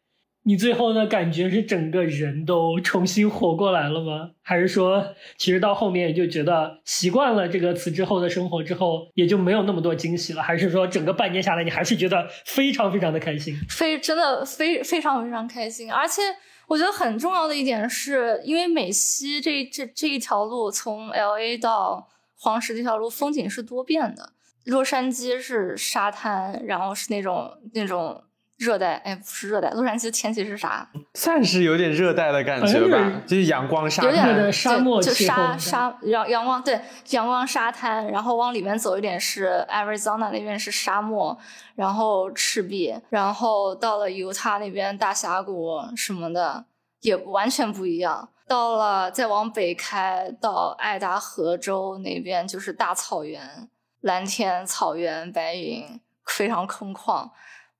[0.43, 4.31] 你最后的感觉是整个人都重新活过来了吗？
[4.43, 10.43] 还是说，其实到后面也就觉得习惯了这个辞职后的生活之后，也就没有那么多惊喜了？
[10.43, 13.57] 还是说，整个半年下来，你还是觉得非常非常的开心？
[13.71, 16.21] 非真的非非常非常开心，而且
[16.69, 24.33] 我觉得很重要的一点是，因为美西这这这一条路从 L A 到黄石这条路风景是多变的。
[24.65, 28.23] 洛杉矶是沙滩，然后是那种那种
[28.59, 29.71] 热带，哎，不是热带。
[29.71, 30.89] 洛杉矶天气是啥？
[31.15, 36.81] 算是有点热带的感觉吧，就是阳光沙滩的沙漠就沙沙阳阳光对
[37.11, 41.39] 阳光沙滩，然后往里面走一点是 Arizona 那边是沙漠，
[41.77, 46.65] 然后赤壁，然后到了犹他那边大峡谷什么的
[47.01, 48.29] 也完全不一样。
[48.49, 53.69] 到了再往北开到爱达荷州那边就是大草原。
[54.01, 57.29] 蓝天、草原、白云，非常空旷。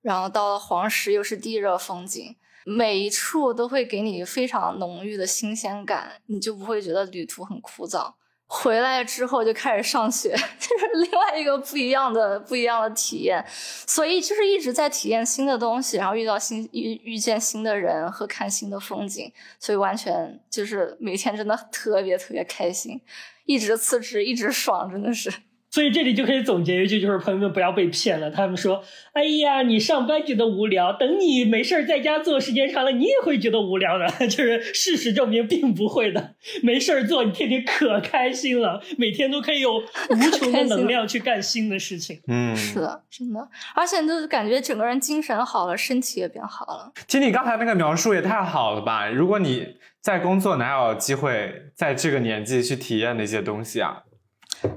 [0.01, 2.35] 然后到了黄石，又是地热风景，
[2.65, 8.13] 每一处都会给你非常浓郁的新鲜感，你就不会觉得旅途很枯燥。
[8.51, 13.45] 回来之后就开始上学， 就是另外一个不一样的、不一样的体验。
[13.47, 22.99] 所以就是一直在体验新的东西，然后遇到新遇遇见新的人和看新的风景，所以完全就是每天真的特别特别开心，
[23.45, 25.31] 一直辞职，一直爽，真的是。
[25.71, 28.31] 所以这里就可以总结一句，就是朋友们不要被骗了。
[28.31, 34.07] 他们说：“哎呀，你上班觉得无聊，等你没事儿在家做时间长了，你也会觉得无聊的。
[34.27, 42.19] ”就是事实证明并不会的，没事儿做，你天天可开心了，每天都可以有无穷的能量去干新的事情。
[42.27, 46.91] 嗯，是的，真的，而且就是感觉整个人精神好了，身体也变好了。
[47.07, 49.07] 听你刚才那个描述也太好了吧？
[49.07, 49.67] 如果你
[50.01, 54.03] 在工作，哪有机会在这个年纪去体验那些东西啊？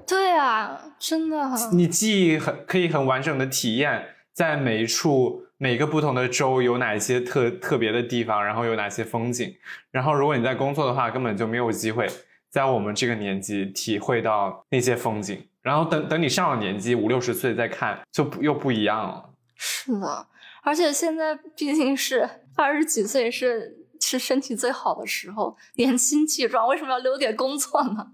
[0.06, 1.50] 对啊，真的。
[1.72, 9.54] 你记忆很可以很完整的体验在每一处每个不同的州有哪些特特别的地方，然后有哪些风景。
[9.90, 12.08] 然后如果你在工作的话，根本就没有机会
[12.50, 15.46] 在我们这个年纪体会到那些风景。
[15.62, 19.30] 然后等等你上了年纪五六十岁再看，就不又不一样了。
[19.54, 20.26] 是的，
[20.62, 28.08] 而且现在毕竟是二十几岁，是是身体最好的时候，年轻气壮，为什么要留给工作呢？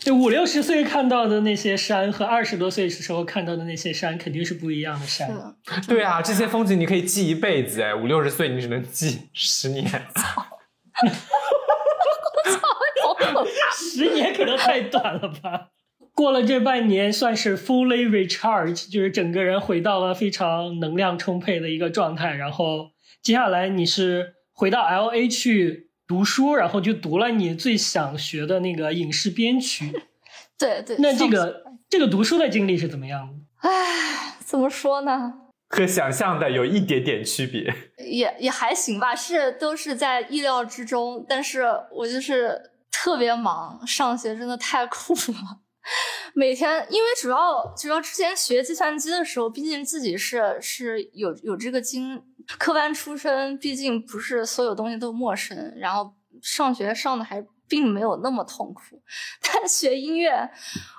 [0.00, 5.30] 就五六十岁看到的那些山和二十多岁时候看到的那些山肯定是不一样的山。
[5.86, 9.84] 对啊，这些风景你可以记一辈子哎，五六十岁你只能记十年。
[9.84, 10.46] 操！
[13.74, 15.68] 十年可能太短了吧？
[16.14, 22.34] 过了这半年，算是 fully recharge，就是整个人回到了非常能量充沛的一个状态。
[22.34, 22.92] 然后
[23.22, 25.89] 接下来你是回到 L A 去。
[26.10, 29.92] 读书，然后就读了你最想学的那个影视编曲。
[30.58, 30.96] 对对。
[30.98, 33.68] 那这个这个读书的经历是怎么样的？
[33.68, 35.34] 唉，怎么说呢？
[35.68, 37.72] 和想象的有一点点区别。
[37.98, 41.24] 也也还行吧，是都是在意料之中。
[41.28, 45.60] 但是我就是特别忙，上学真的太苦了。
[46.34, 52.24] 每天，因为主要主要之前学计算机的时候，毕竟自己是是有有这个经。
[52.58, 55.74] 科班出身，毕竟不是所有东西都陌生。
[55.76, 59.00] 然后上学上的还并没有那么痛苦，
[59.42, 60.50] 但学音乐，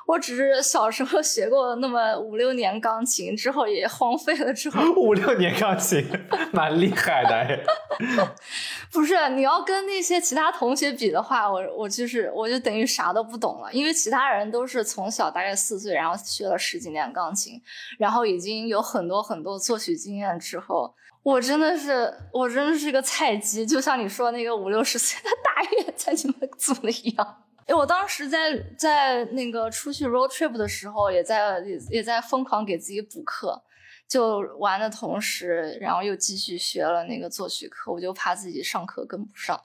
[0.08, 4.54] 我只是小时候学过那么五六年钢琴，之后也荒废了。
[4.54, 6.08] 之后 五六年钢琴，
[6.54, 7.60] 蛮厉害的。
[8.90, 17.62] 不是你要跟那些其他同学比的话，我我就是我就等于啥都不懂了，因为其他人都是从小大概四岁，然后学了十几年钢琴，
[17.98, 20.94] 然后已经有很多很多作曲经验之后。
[21.24, 27.44] 我真的是，我真的是个菜鸡，就像你说那个五六十岁的大爷在你们组的一样。
[27.68, 33.62] 哎，我当时在在那个出去 road trip 的时候，也在也也在疯狂给自己补课，
[34.08, 39.62] 就玩的同时，然后又继续学了那个作曲课，我就怕自己上课跟不上。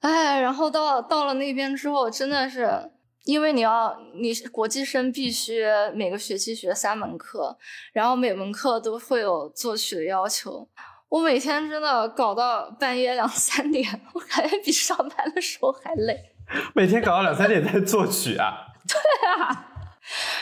[0.00, 2.90] 哎，然后到到了那边之后，真的是。
[3.26, 7.58] 因为你要，你国际生，必须每个学期学三门课，
[7.92, 10.68] 然后每门课都会有作曲的要求。
[11.08, 16.32] 我每天真的搞到半夜两三点，我感觉比上班的时候还累。
[16.74, 18.66] 每天搞到两三点在作曲啊？
[18.88, 19.66] 对啊，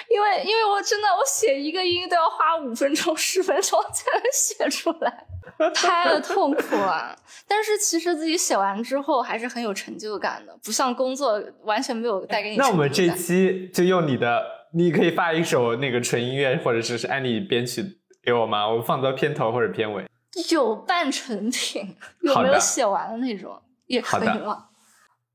[0.09, 5.27] 因为因为我真的我写一个音都要花五分钟十分钟才能写出来。
[5.73, 12.57] 太痛苦了，但是其实自己写完之后还是很有成就感的，不像工作完全没有带给你。
[12.57, 14.43] 那我们这期就用你的，
[14.73, 17.85] 你可以发一首那个纯音乐，或者是是按你编曲
[18.23, 18.69] 给我吗？
[18.69, 20.05] 我放到片头或者片尾。
[20.51, 24.71] 有半成品，有没有写完的那种也可以了。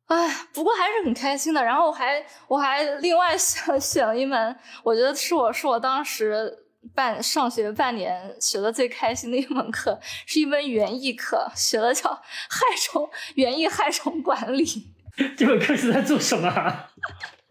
[0.05, 1.63] 哎，不过还是很开心的。
[1.63, 6.65] 然后我还我还另外选选了一门，我觉得是我是我当时。
[6.95, 14.65] 半上学半年学的最开心的一门课，是一门园艺课，学的叫害虫园艺害虫管理。
[15.37, 16.87] 这门课是在做什么？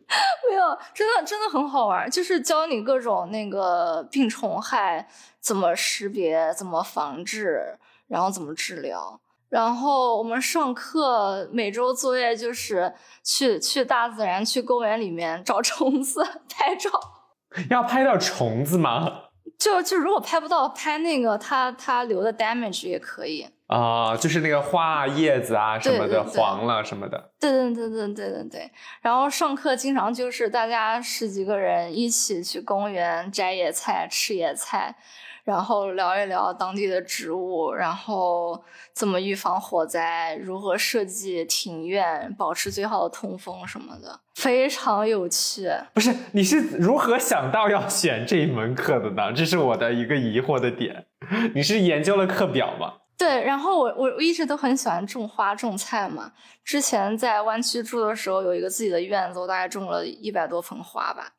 [0.48, 5.06] 没有，真的真的很好玩，就是教你各种那个病虫害
[5.40, 9.20] 怎么识别、怎么防治，然后怎么治疗。
[9.50, 12.92] 然后我们上课每周作业就是
[13.24, 16.90] 去去大自然、去公园里面找虫子 拍照。
[17.70, 19.24] 要拍到虫子吗？
[19.59, 27.30] 就就如果拍不到，拍那个它它留的 damage 也可以啊，就是那个花叶子啊什么的黄了什么的。
[27.38, 28.70] 对对对对对对对。
[29.00, 34.96] 然后上课经常就是大家十几个人一起去公园摘野菜、吃野菜。
[35.44, 38.62] 然后聊一聊当地的植物，然后
[38.92, 45.66] 怎么预防火灾，如何设计庭院，保持最好的通风什么的，非常有趣。
[45.94, 49.32] 不是，你是如何想到要选这一门课的呢？
[49.32, 51.06] 这是我的一个疑惑的点。
[51.54, 52.92] 你是研究了课表吗？
[53.18, 56.32] 对，然后我我我一直都很喜欢种花种菜嘛。
[56.64, 61.32] 之前在湾区住的时候，有一个自己的院子，我大概种了一百多盆花吧。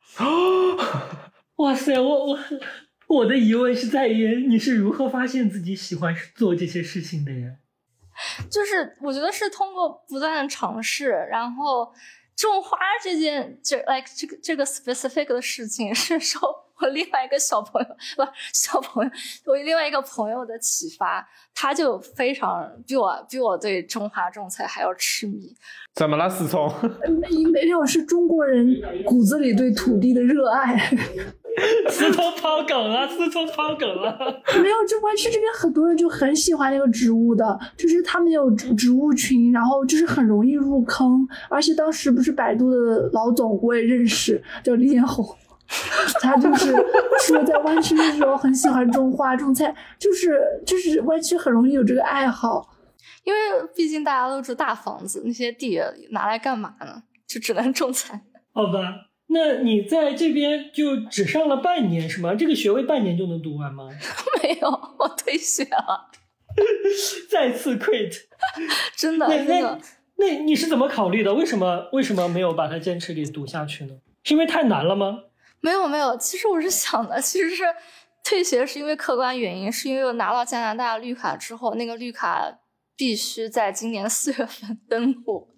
[1.55, 2.39] 哇塞，我我。
[3.07, 7.55] 我的疑问是在于你是如何发现自己喜欢做这些事情的呀？
[8.51, 11.91] 就是我觉得是通过不断的尝试，然后
[12.35, 16.39] 种花这件就 like 这个这个 specific 的事情是受
[16.81, 18.23] 我另外一个小朋友不
[18.53, 19.11] 小朋友
[19.45, 25.53] 我另外一个朋友的启发，他就非常比我比我对中华种菜还要痴迷。
[25.95, 26.71] 怎么了，思聪？
[27.19, 30.77] 没没有，是中国人骨子里对土地的热爱。
[31.89, 34.17] 思聪抛梗了，思聪抛梗了。
[34.61, 41.27] 没有，这湾区这边很多人就很喜欢那个植物的，就是他们有植物群，然后就是很容易入坑。
[41.49, 45.25] 而且当时不是百度的老总我也认识，叫李彦宏，
[46.21, 46.71] 他就是
[47.27, 52.75] 说在湾区的时候很喜欢种花种菜，就是就是湾区很容易有这个爱好，
[53.23, 53.39] 因为
[53.75, 55.79] 毕竟大家都住大房子，那些地
[56.11, 57.03] 拿来干嘛呢？
[57.27, 58.21] 就只能种菜。
[58.51, 59.05] 好吧。
[59.31, 62.33] 那你在这边就只上了半年是吗？
[62.33, 63.87] 这个学位半年就能读完吗？
[64.41, 64.67] 没有，
[64.97, 66.09] 我退学了，
[67.29, 68.11] 再次 quit，
[68.95, 69.79] 真的真的。
[70.15, 71.35] 那你是怎么考虑的？
[71.35, 73.93] 为什么为什么没有把它坚持给读下去呢？
[74.23, 75.19] 是因为太难了吗？
[75.61, 77.63] 没有没有，其实我是想的，其实是
[78.23, 82.59] 退学是因为客观原因，是因为我拿到加拿大绿卡之后，那个绿卡
[82.95, 85.49] 必须在今年四月份登陆。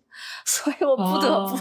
[0.45, 1.55] 所以我不得不，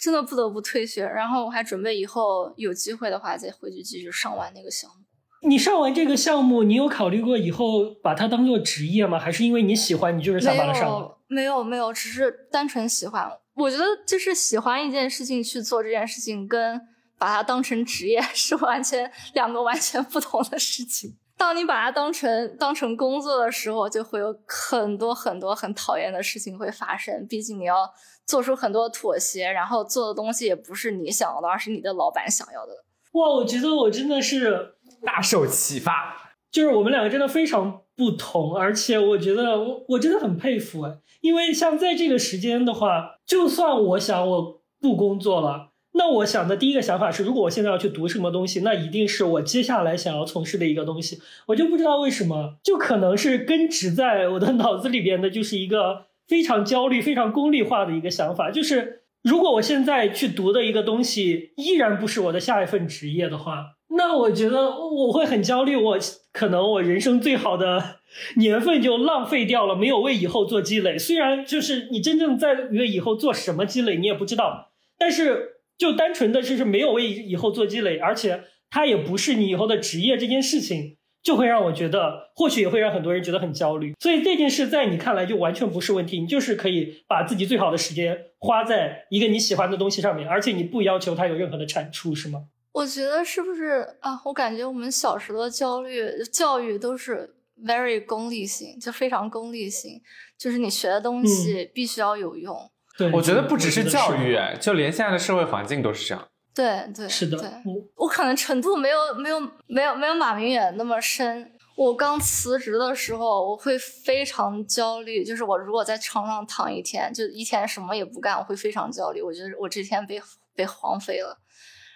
[0.00, 1.04] 真的不得不退学。
[1.04, 5.04] 然后我还准备以后有机会的话再回去继续上完那个项目。
[5.46, 9.18] 你上完这个项目，你有考虑过以后把它当做职业吗？
[9.18, 11.16] 还是因为你喜欢，你就是想把它上？
[11.28, 13.30] 没有没有，只是单纯喜欢。
[13.54, 16.80] 我觉得就是喜欢一件事情去做这件事情，跟
[17.22, 21.16] 把它当成职业 是完全两个完全不同的事情。
[21.36, 27.24] 当你把它当成当成工作的时候，就会有很多很多很讨厌的事情会发生。
[27.28, 27.88] 毕竟你要
[28.26, 32.72] 做出很多妥协，然后做的东西也不是你想要的，而是你的老板想要的。
[33.12, 36.34] 哇，我觉得我真的是大受启发。
[36.50, 45.71] 就是我们两个真的非常不同，而且我觉得我我真的很佩服哎，因为像在这个时间的话，就算我想我不工作了。
[45.94, 51.20] 那我想的第一个想法是，如果我现在要去读什么东西，那一定是我接下来想要从事的一个东西。
[51.48, 58.50] 我就不知道为什么，就可能是根植在我的脑子里边的，就是一个非常焦虑、非常功利化的一个想法。
[58.50, 65.76] 就是如果我现在去读的一个东西依然不是我的下一份职业的话，那我觉得我会很焦虑。
[65.76, 65.98] 我
[66.32, 67.96] 可能我人生最好的
[68.38, 70.96] 年份就浪费掉了，没有为以后做积累。
[70.96, 75.51] 虽然就是你真正在为以后做什么积累，你也不知道，但是。
[75.82, 83.92] 就单纯的就是没有为以后做积累，而且它也不是你以后的职业这件事情，就会让我觉得，或许也会让很多人觉得很焦虑。
[83.98, 92.44] 所以这件事在你看来就完全不是问题，你就是可以把自己最好的时间花在一个你喜欢的东西上面，而且你不要求它有任何的产出，是吗？
[92.74, 94.22] 我觉得是不是啊？
[94.26, 100.00] 我感觉我们小时候的焦虑教育都是 very 功利性，就非常功利性，
[100.38, 102.70] 就是你学的东西必须要有用。
[103.10, 106.28] 我觉得不只是教育，就连现在的社会环境都是这样。
[106.54, 107.38] 对对，是的。
[107.38, 107.48] 对，
[107.96, 111.50] 我可能程度没有没有没有没有马明远那么深。
[111.74, 119.22] 我刚辞职的时候，我会非常焦虑，就是我如果在床上躺一天，就一天什么也不干，我会非常焦虑。
[119.22, 120.20] 我觉得我这天被
[120.54, 121.38] 被荒废了。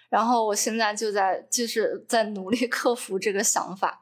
[0.09, 4.01] 然后我现在就在就是在努力克服这个想法，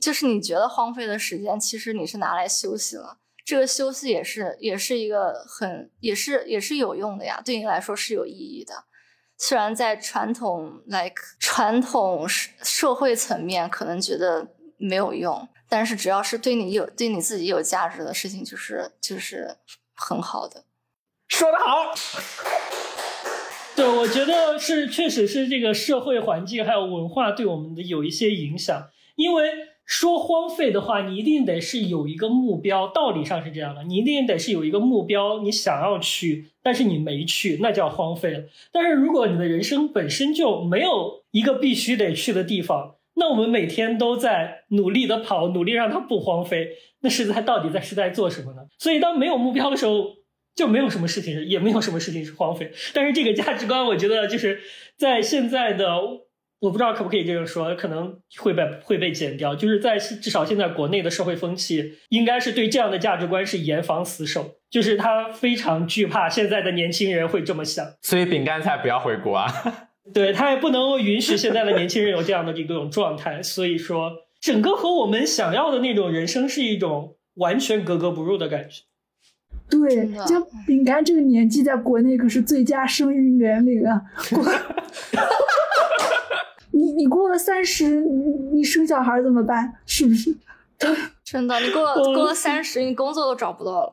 [0.00, 3.18] 就是你觉得荒废的时间，其实你是拿来休息了。
[3.46, 7.40] 这个休息也是，也是一个很，也是也是有用的呀。
[7.44, 8.74] 对你来说是有意义的，
[9.38, 19.56] 虽然在传统 like 传统社会层面可能觉得没有用，但是只要是对你有对你自己有价值的事情，就是就是
[19.94, 20.64] 很好的。
[21.28, 21.94] 说得好。
[23.76, 28.88] 对，我觉得是，确实是这个社会环境还有文化对我们的有一些影响。
[29.14, 29.50] 因为
[29.86, 38.44] 说荒废的话，你一定得是有一个目标，道理上是这样的，你一定得是有一个目标，你想要去，但是你没去，那叫荒废了。
[38.72, 46.70] 但是如果你的人生本身就没有一个必须得去的地方，那我们每天都在努力的跑，努力让它不荒废，
[47.00, 48.62] 那是在到底在是在做什么呢？
[48.78, 50.16] 所以当没有目标的时候。
[50.56, 52.72] 就没有什么事情是，也没有什么事情是荒废。
[52.94, 54.58] 但是这个价值观，我觉得就是
[54.96, 55.86] 在现在的，
[56.60, 59.54] 我不知道可不可以这样说，可能会被会被剪掉。
[59.54, 67.84] 就是在至少现在国内的社会风气，应该是对这样的价值观是严防死守，就是他非常惧怕现在的年轻人会这么想。
[68.00, 69.46] 所以饼干才不要回国啊！
[70.14, 73.42] 对他也不能够允许现在的年轻人有这样的这种状态。
[73.42, 78.82] 所以说，整个和我们想要的那种人生是一种完全格格不入的感觉。
[79.68, 84.00] 对，就饼干这个年纪，在国内可是最佳生育年龄啊！
[86.86, 89.74] 你你过了三十，你你生小孩怎么办？
[89.86, 90.32] 是不是？
[91.24, 93.92] 真的，你过了过了三十，你工作都找不到了。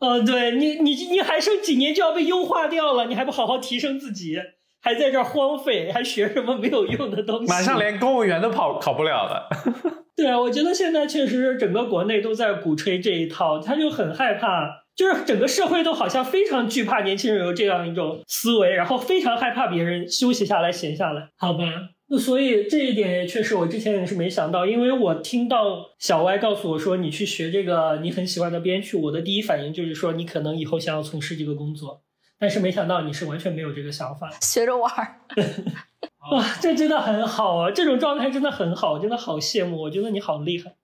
[0.00, 4.36] 呃，对你你你还剩几年就要被优化掉了，你还不好好提升自己，
[4.80, 7.46] 还在这儿荒废，还学什么没有用的东西？
[7.46, 9.48] 马上连公务员都跑考不了了。
[10.16, 14.82] 对啊，我觉得现在确实整个国内都在鼓吹这一套，他就很害怕。
[14.96, 21.64] 就是整个社会都好像非常惧怕年轻人有这样一种思维，然后非常害怕别人休息下来、闲下来，好吧？
[22.08, 32.02] 那所以这一点也确实我之前也是没想到，因为我听到小歪告诉我说你去学这个你很喜欢的编剧，我的第一反应就是说你可能以后想要从事这个工作，
[32.38, 35.20] 但是没想到你是完全没有这个想法，学着玩儿。
[36.32, 37.70] 哇，这真的很好啊！
[37.70, 39.82] 这种状态真的很好，真的好羡慕。
[39.82, 40.74] 我觉得你好厉害。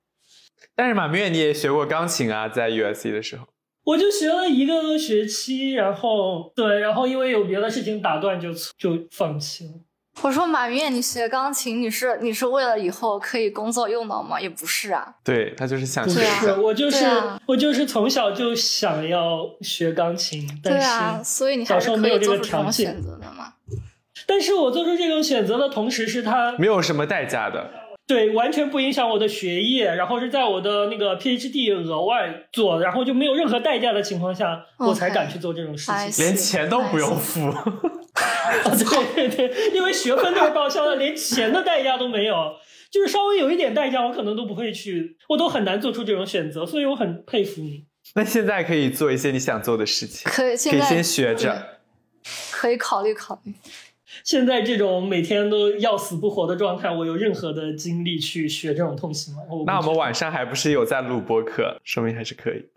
[0.75, 3.47] 但是马明月你也学过钢琴啊，在 USC 的时候。
[3.85, 9.73] 我就学了一个学期，然后对，然后因为有别的事情打断，就就放弃了。
[10.23, 14.41] 我说马云，你学钢琴，你是你是为了以后可以工作用到吗？
[14.41, 15.15] 也不是啊。
[15.25, 16.23] 对他就是想学。
[16.25, 17.07] 是我就是
[17.47, 23.55] 我就是从小就想要学钢琴，但是所以你小时候没有这个条件选择的嘛。
[24.27, 27.71] 但是我做出这种选择的同时，是他没有什么代价的。
[28.07, 37.53] 对，完全不影响我的学业，然后是在我的那个 PhD 额外做，然后就没有任何代价的情况下，我才敢去做这种事情，连钱都不用付。
[39.15, 42.55] 对对对，因为学分都是报销的，连钱的代价都没有，
[42.91, 47.85] 就是稍微有一点代价，我可能都不会去，我都很难做出这种选择，所以我很佩服你。
[48.15, 51.81] 那现在可以做一些你想做的事情，可以，可以先学着，
[52.51, 53.55] 可以考虑考虑。
[54.25, 59.39] 现在这种每天都要死不活的状态，我有任何的精力去学这种东西吗？
[59.65, 62.69] 那我们晚上还不是有在录播课，说明还是可以的。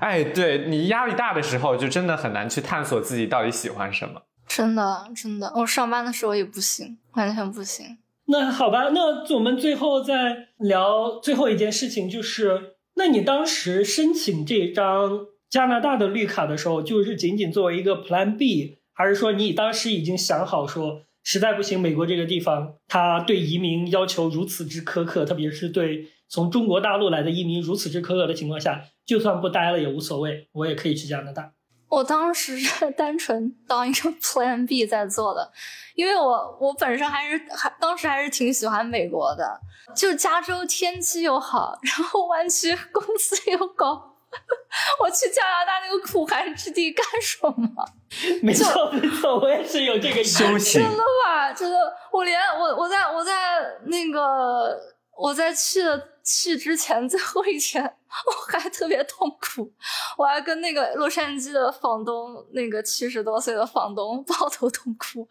[0.00, 4.22] 哎，对你压力大的时候，就真的很难去探索自己到底喜欢什么。
[4.52, 7.96] 真的，真的，我上班的时候也不行，完全不行。
[8.26, 18.78] 那好吧，那我们最后再聊最后一件事情，就是那你当时申请这张加拿大的绿卡的时候，就是仅仅作为一个 Plan B。
[18.92, 31.52] 还是说你当时已经想好，说实在不行，美国这个地方他对移民要求如此之苛刻，特别是对从中国大陆来的移民如此之苛刻的情况下，就算不待了也无所谓，我也可以去加拿大。
[31.90, 35.52] 我当时是 单纯当一个 Plan B 在做的，
[35.94, 39.60] 因为我我本身还是还当时还是挺喜欢美国的，
[39.94, 44.06] 就加州天气又好，然后湾区工资又高。
[45.02, 47.84] 我去加拿大那个苦寒之地干什么？
[48.40, 50.78] 没错没错，我也是有这个休息。
[50.78, 51.52] 真的吧？
[51.52, 54.78] 真的，我连我我在我在那个
[55.18, 57.92] 我在去的去之前最后一天，
[58.26, 59.72] 我还特别痛苦，
[60.18, 65.26] 我还跟那个洛杉矶的房东，那个七十多岁的房东抱头痛哭。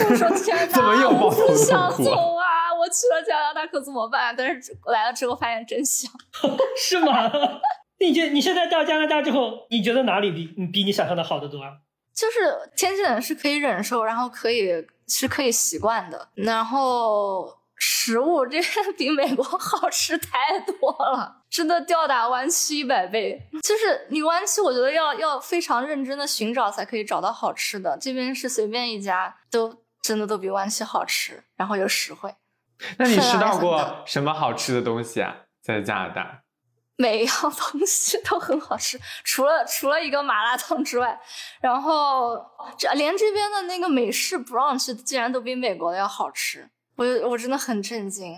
[0.00, 2.74] 我说 天哪，我不想走啊！
[2.76, 4.34] 我去了加拿大可怎么办？
[4.36, 6.10] 但是来了之后发现真香，
[6.76, 7.30] 是吗？
[8.00, 11.70] 你觉你现在到加拿大之后，你觉得哪里比你比你想象的好得多啊？
[12.14, 16.28] 就是天气冷是可以忍受，然后可以是可以习惯的。
[16.34, 18.64] 然后食物这边
[18.96, 23.48] 比美国好吃太多了，真的吊打湾区一百倍。
[23.62, 27.98] 就是你湾区，我觉得要要非常认真的寻找才可以找到好吃的。
[28.00, 32.34] 这边是随便一家都真的都比湾区好吃，然后又实惠。
[32.98, 35.36] 那你吃到过什么好吃的东西啊？
[35.62, 36.40] 在加拿大？
[36.96, 41.18] 每一样东西都很好吃，除了除了一个麻辣烫之外，
[41.60, 42.38] 然后
[42.78, 48.36] 这连这边的那个美式 brunch 竟然都比美国的要好吃，我我真的很震惊。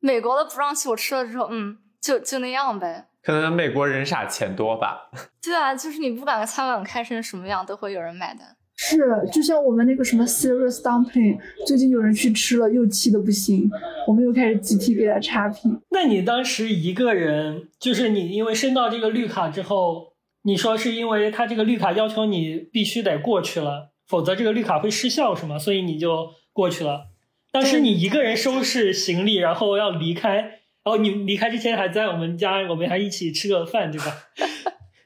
[0.00, 3.06] 美国的 brunch 我吃了之后，嗯，就就那样呗。
[3.22, 5.10] 可能美国人傻钱多吧。
[5.42, 8.56] 对啊，就是你不管餐馆开成什么样，都会有人买单。
[8.76, 8.98] 是，
[9.32, 13.70] 就像我们那个什么 serious dumpling，最近有人去吃了，又气的不行，
[14.06, 15.80] 我们又开始集体给他差评。
[15.90, 25.56] 那你当时一个人，就是你因为申到这个绿卡之后，你说是因为他这个绿卡要求你必须得过去了，否则这个绿卡会失效，是吗？
[25.56, 27.13] 所以你就过去了。
[27.54, 34.06] 当时你一个人收拾行李，然后要离开，然后，你离开之前还在我们家，我们还一起吃个饭，对吧？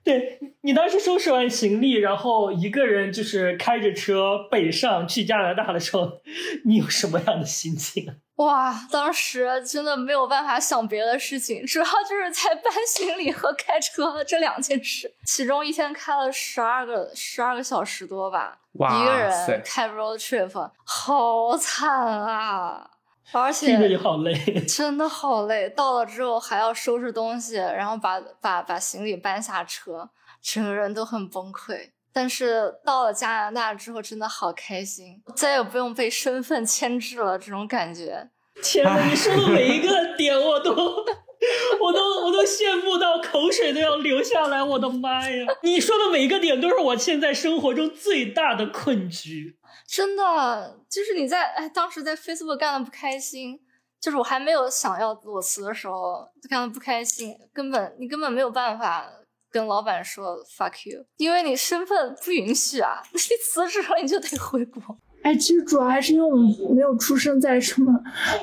[0.08, 6.20] 对你当时收拾完行李，然后一个人就是开着车北上去加拿大的时候，
[6.64, 8.16] 你有什么样的心情？
[8.36, 15.12] 哇，当时真的没有办法想别的事情，主要就是在搬行李和开车这两件事。
[15.26, 22.90] 其中一天开了十二个十二个小时多吧，一个人开 road trip，好惨啊！
[23.32, 24.32] 而且这个也好累，
[24.66, 25.68] 真的好累。
[25.70, 30.08] 到了之后还要收拾东西，然后把把把行李搬下车，
[30.42, 31.90] 整个人都很崩溃。
[32.10, 38.30] 但是到了加拿大之后，真的好开心，再也不用被身份牵制了，这种感觉。
[38.62, 40.72] 天呐，你说的每一个点，我都，
[41.80, 44.60] 我都，我都羡慕到口水都要流下来。
[44.60, 49.56] 我的妈呀，你说的每一个点都是我现在生活中最大的困局。
[49.88, 53.58] 真的，就是你在哎，当时在 Facebook 干的不开心，
[53.98, 59.10] 就是我还没有想要裸辞的时候，就干的不开心，根本你根本没有办法
[59.50, 64.82] 跟老板说 fuck you，因为你身份不允许啊， 你辞职了你就得回国。
[65.22, 67.92] 哎，其实主要还是因为我们没有出生在什么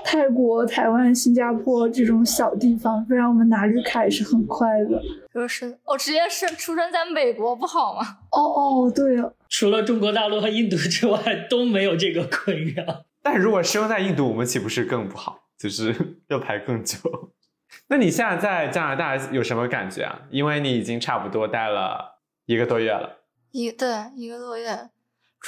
[0.03, 5.01] 泰国、台湾、新加坡这种小地方，不然我们拿绿卡也是很快的。
[5.33, 8.17] 就是我直接是出生在美国不好吗？
[8.31, 11.19] 哦哦，对啊，除了中国大陆和印度之外
[11.49, 13.03] 都没有这个困扰。
[13.23, 15.39] 但如果生在印度，我们岂不是更不好？
[15.57, 15.95] 就是
[16.29, 16.97] 要排更久。
[17.87, 20.21] 那你现在在加拿大有什么感觉啊？
[20.29, 23.21] 因为你已经差不多待了一个多月了。
[23.51, 24.89] 一对一个多月。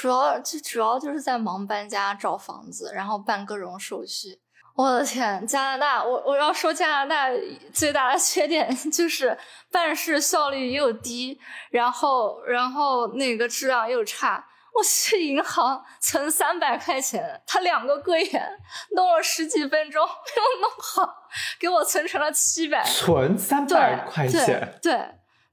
[0.00, 4.38] 主要就主要就是在忙搬家、找房子，然后办各种手续。
[4.76, 7.28] 我的天，加拿大，我我要说加拿大
[7.72, 9.36] 最大的缺点 就是
[9.72, 14.46] 办事效率又低，然后然后那个质量又差。
[14.72, 18.48] 我去银行存三百块钱，他两个柜员
[18.94, 21.12] 弄了十几分钟没有弄好，
[21.58, 22.84] 给我存成了七百。
[22.84, 24.78] 存三百块钱？
[24.80, 25.08] 对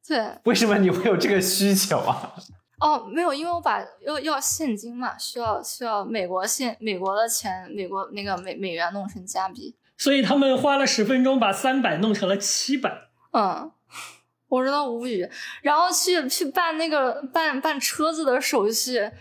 [0.07, 0.38] 对。
[0.43, 2.31] 为什么你会有这个需求啊？
[2.80, 13.07] 哦，没有，因为我把要要现金嘛，需要需要美国现美国的钱，美国那个美美元弄成加币，所以他们花了十分钟把三百弄成了七百。
[13.31, 13.72] 嗯，
[14.49, 15.30] 我真的无语。
[15.61, 19.11] 然后去去办那个办办车子的手续。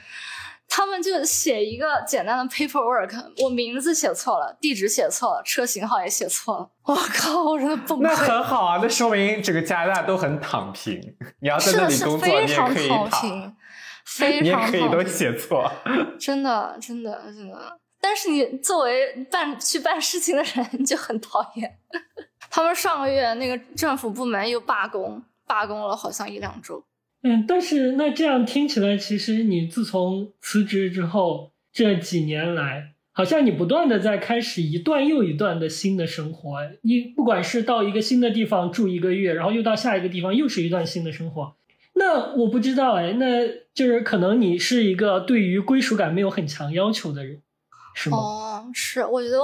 [0.68, 6.70] 他们就写一个简单的 paperwork，我名字写错了，地址写错了，车型号也写错了。
[6.84, 8.02] 我靠，我真的崩溃。
[8.02, 11.00] 那很好啊，那说明整个加拿大都很躺平。
[11.40, 13.56] 你要在那里工作，你也可以躺。
[14.04, 15.70] 非常你也可以都写错。
[16.18, 17.78] 真的，真的，真的。
[18.00, 21.78] 但是你作为办去办事情的人就很讨厌。
[22.50, 26.84] 他们上个月那个政府部门又罢工，罢工了好像一两周。
[27.26, 36.58] 嗯，但是那这样听起来，其实你自从辞职之后这几年来，好像你不断的在开始一段又一段的新的生活。
[36.82, 41.54] 你不管是到一个新的地方住一个月，然后又到下一个地方，又是一段新的生活。
[41.94, 47.40] 那我不知道哎，那就是可能你是一个对于归属感没有很强要求的人，
[47.94, 48.18] 是吗？
[48.18, 49.38] 哦，是，我觉得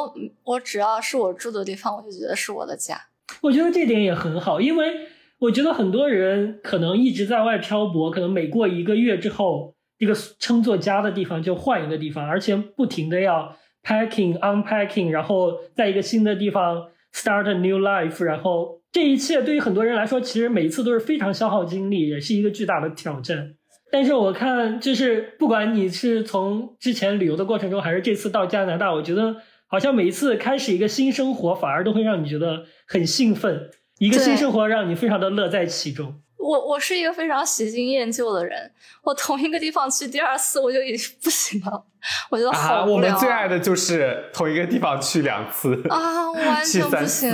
[0.44, 3.00] 我只要是我住的地方，我就觉得是我的家。
[3.40, 5.08] 我觉得这点也很好，因为。
[5.40, 23.54] 我觉得很多人可能一直在外漂泊，可能每过一个月之后，这个称作家的地方就换一个地方，而且不停的要 packing unpacking，然后在一个新的地方 start a new life，然后这一切对于很多人来说，其实每一次都是非常消耗精力，也是一个巨大的挑战。
[23.90, 29.36] 但是我看，就是不管你是从之前旅游的过程中，还是这次到加拿大，我觉得
[29.66, 33.70] 好像每一次开始一个新生活，反而都会让你觉得很兴奋。
[34.00, 36.22] 一个新生活让你非常的乐在其中。
[36.38, 38.72] 我我是一个非常喜新厌旧的人，
[39.02, 41.84] 我同一个地方去第二次我就已经不行了，
[42.30, 42.94] 我觉得好无聊。
[42.94, 47.30] 我们最爱的就是同一个地方去两次啊，完 全不行。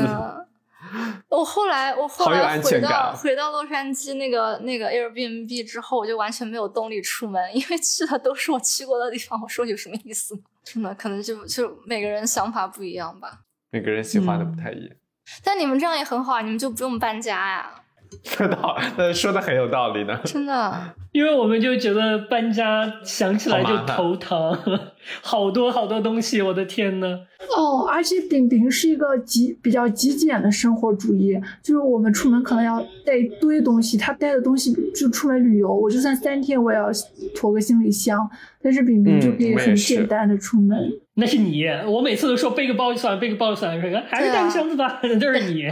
[1.29, 9.41] 我后来我后来回到回到洛杉矶那个那个 Airbnb 之后，我就完全没有动力出门，因为去的都是我去过的地方。
[9.41, 10.37] 我说有什么意思？
[10.65, 13.41] 真的可能就就每个人想法不一样吧。
[13.71, 14.97] 每个人喜欢的不太一样。
[15.45, 17.71] 但你们这样也很好，你们就不用搬家呀。
[18.23, 20.17] 说到，呃，说的很有道理呢。
[20.25, 24.57] 真的，因为我们就觉得搬家想起来就头疼，
[25.23, 27.19] 好多好多东西，我的天呐。
[27.57, 36.89] 哦，而且饼饼是一个极比较极简的生活主义，就是我们出门可能要带一堆东西，他带的东西就出门旅游，我就算三天我也要
[37.35, 38.29] 驮个行李箱，
[38.63, 40.79] 但是饼饼就可以很简单的出门。
[41.19, 45.67] 那是你，我每次都说背个包就算了，背个包就算了，说还是带个箱子吧，那 就是你。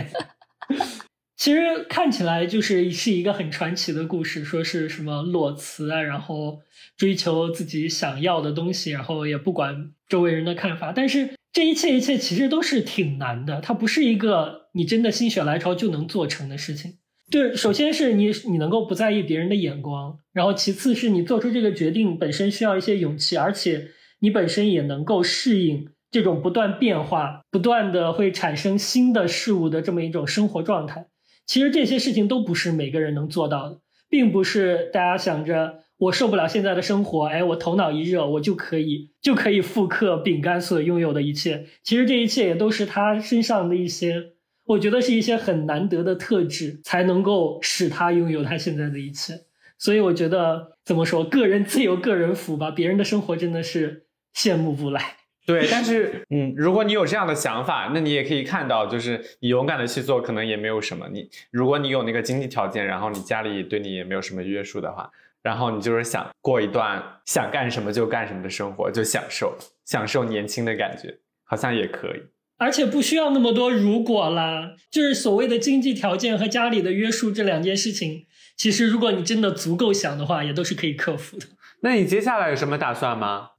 [1.36, 6.60] 其实看起来就是是一个很传奇的故事，说是什么裸辞啊，然后
[6.96, 10.92] 追求自己想要的东西，然后也不管周围人的看法。
[10.96, 16.94] 但是这一切一切其实都是挺难的，它不是一个你真的心血来潮就能做成的事情。
[17.30, 23.88] 对，首先是你你能够不在意别人的眼光，然后其次是你做出这个决定本身需要一些勇气，而且
[24.24, 31.09] 你本身也能够适应这种不断变化、不断的会产生新的事物的这么一种生活状态。
[31.44, 41.66] 其实这些事情都不是每个人能做到的，并不是大家想着我受不了现在的生活，哎，我头脑一热，我就可以就可以复刻饼干所拥有的一切。
[41.82, 44.32] 其实这一切也都是他身上的一些，
[44.64, 49.34] 我觉得是一些很难得的特质，才能够使他拥有他现在的一切。
[49.76, 55.16] 所以我觉得怎么说，个人自有个人福吧，别人的生活真的是羡慕不来。
[55.47, 61.06] 对，但是，嗯，如果你有这样的想法，那你也可以看到，就是你勇敢的去做，可能也没有什么。
[61.12, 65.11] 你如果你有那个经济条件，然后你家里对你也没有什么约束的话，
[65.43, 69.55] 然后你就是想过一段想干什么就干什么的生活，就享受
[69.85, 72.23] 享受年轻的感觉，好像也可以。
[72.56, 78.24] 而且不需要那么多如果啦，就是所谓的经济条件和家里的约束这两件事情，
[78.56, 81.48] 其实如果你真的足够想的话，也都是可以克服的。
[81.81, 83.51] 那你接下来有什么打算吗？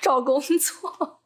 [0.00, 1.20] 找工作。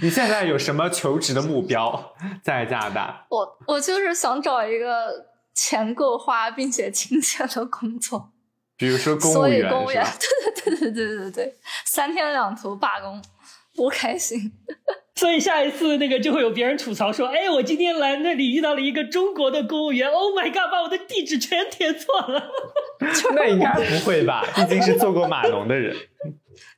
[0.00, 2.14] 你现在有什么求职的目标？
[2.42, 8.32] 在加拿大，我我就是想找一个钱够花并且亲切的工作，
[8.78, 10.02] 比如说公务员，所以公务员，
[10.64, 11.54] 对对对对对对对，
[11.84, 13.22] 三天两头罢工，
[13.76, 14.52] 多开心！
[15.14, 22.42] 所以下一次那个就会有别人吐槽说：“哎，我今天来那里遇到了一个中国的公务员，Oh my god，把我的地址全填错了。
[23.36, 24.42] ”那应该不会吧？
[24.56, 25.94] 毕竟是做过码农的人。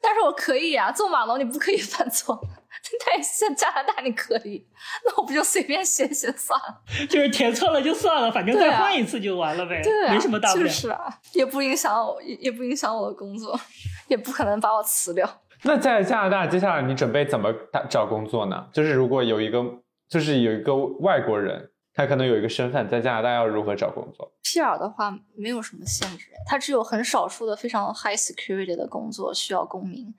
[0.01, 2.41] 但是我可以啊，做码农你不可以犯错。
[3.07, 4.63] 但是加拿大你可以，
[5.07, 6.83] 那我不就随便写写算了？
[7.09, 9.81] 就是填错了就算了，反正再换一次就完了呗，
[10.11, 10.65] 没什么大不了。
[10.65, 13.59] 就是啊，也不影响我，也不影响我的工作，
[14.09, 15.29] 也不可能把我辞掉。
[15.63, 17.51] 那在加拿大，接下来你准备怎么
[17.89, 18.67] 找工作呢？
[18.73, 19.63] 就是如果有一个，
[20.11, 30.15] 就是有一个外国人，他可能有一个身份，在加拿大要如何找工作？PR 的话没有什么限制，他只有很少数的非常 high security 的工作需要公民。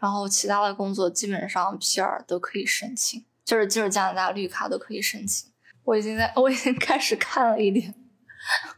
[0.00, 5.50] 然后其他的工作基本上 PR 都可以申请，就是就是加拿大绿卡都可以申请。
[5.82, 7.92] 我已经在 我已经开始看了一点，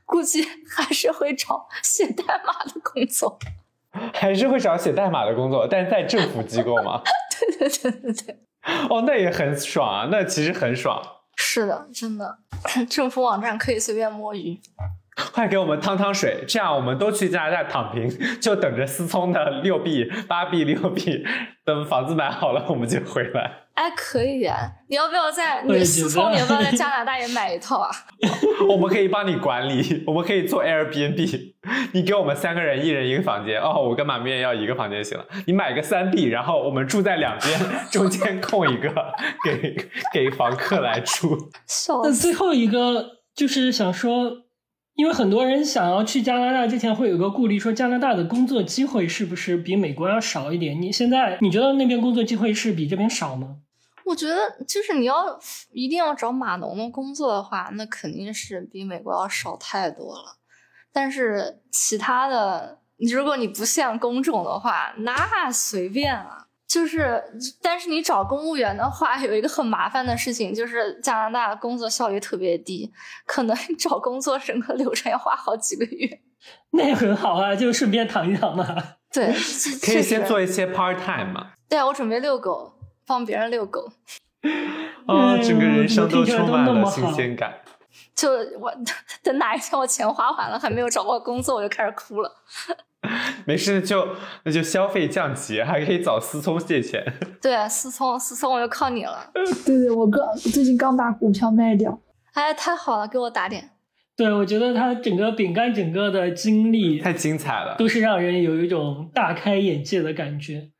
[0.07, 3.39] 估计还是会找写代码的工作，
[4.15, 7.03] 还是会找写代码的工作，但是在政府机构吗？
[7.59, 8.41] 对对对对对。
[8.89, 11.03] 哦，那也很爽啊，那其实很爽。
[11.43, 12.39] 是的，真的，
[12.91, 14.61] 政府网站可以随便摸鱼。
[15.33, 18.09] 快给我们汤汤水，这样我们都去加拿大躺平，
[18.41, 21.25] 就等着思聪的六 B、八 B、六 B，
[21.65, 23.53] 等房子买好了我们就回来。
[23.75, 24.59] 哎，可以啊！
[24.89, 27.91] 你要不要在你思聪，你要不要在加拿大也买一套啊？
[28.69, 31.53] 我们可以帮你管理，我们可以做 Airbnb，
[31.93, 33.59] 你给我们三个人，一人一个房间。
[33.59, 35.25] 哦，我跟马面要一个房间行了。
[35.47, 37.59] 你买个三 B，然后我们住在两边，
[37.91, 38.93] 中间空一个
[39.45, 39.77] 给
[40.13, 41.51] 给房客来住。
[42.03, 44.31] 那最后一个就是想说。
[44.95, 50.81] 因为很多人想要去加拿大之前会有个顾虑，说加拿大的工作机会是不是比美国要少一点？
[50.81, 53.57] 你现在你觉得那边工作机会是比这边少吗？
[54.05, 54.37] 我觉得
[54.67, 55.39] 就是你要
[55.73, 60.37] 一定要找码农的工作的话，那肯定是比美国要少太多了。
[60.93, 66.49] 但是其他的，如果你不限工种的话，那随便啊。
[66.71, 67.21] 就是，
[67.61, 72.93] 但是你找公务员的话， 有一个很麻烦的事情，就是加拿大工作效率特别低，
[73.27, 76.21] 可能找工作整个流程要花好几个月。
[76.71, 78.65] 那也很好啊，就顺便躺一躺嘛。
[79.13, 79.27] 对，
[79.83, 81.51] 可以先做一些 part time 嘛。
[81.69, 82.73] 对啊，我准备遛狗，
[83.05, 83.91] 帮别人遛狗。
[85.07, 87.53] 啊，整个人生都充满了新鲜感。
[88.15, 88.31] 就
[88.61, 88.73] 我
[89.25, 92.31] 等哪一天我钱花完了，还没有找到工作，我就开始哭了。
[93.47, 94.07] 没事，就
[94.45, 97.03] 那就消费降级，还可以找思聪借钱。
[97.41, 99.29] 对，思聪，思聪，我就靠你了。
[99.65, 101.99] 对对，我刚最近刚把股票卖掉。
[102.35, 103.71] 哎，太好了，给我打点。
[104.17, 110.71] 对，我觉得他整个饼干整个的经历太精彩了，都是让人有一种大开眼界的感觉。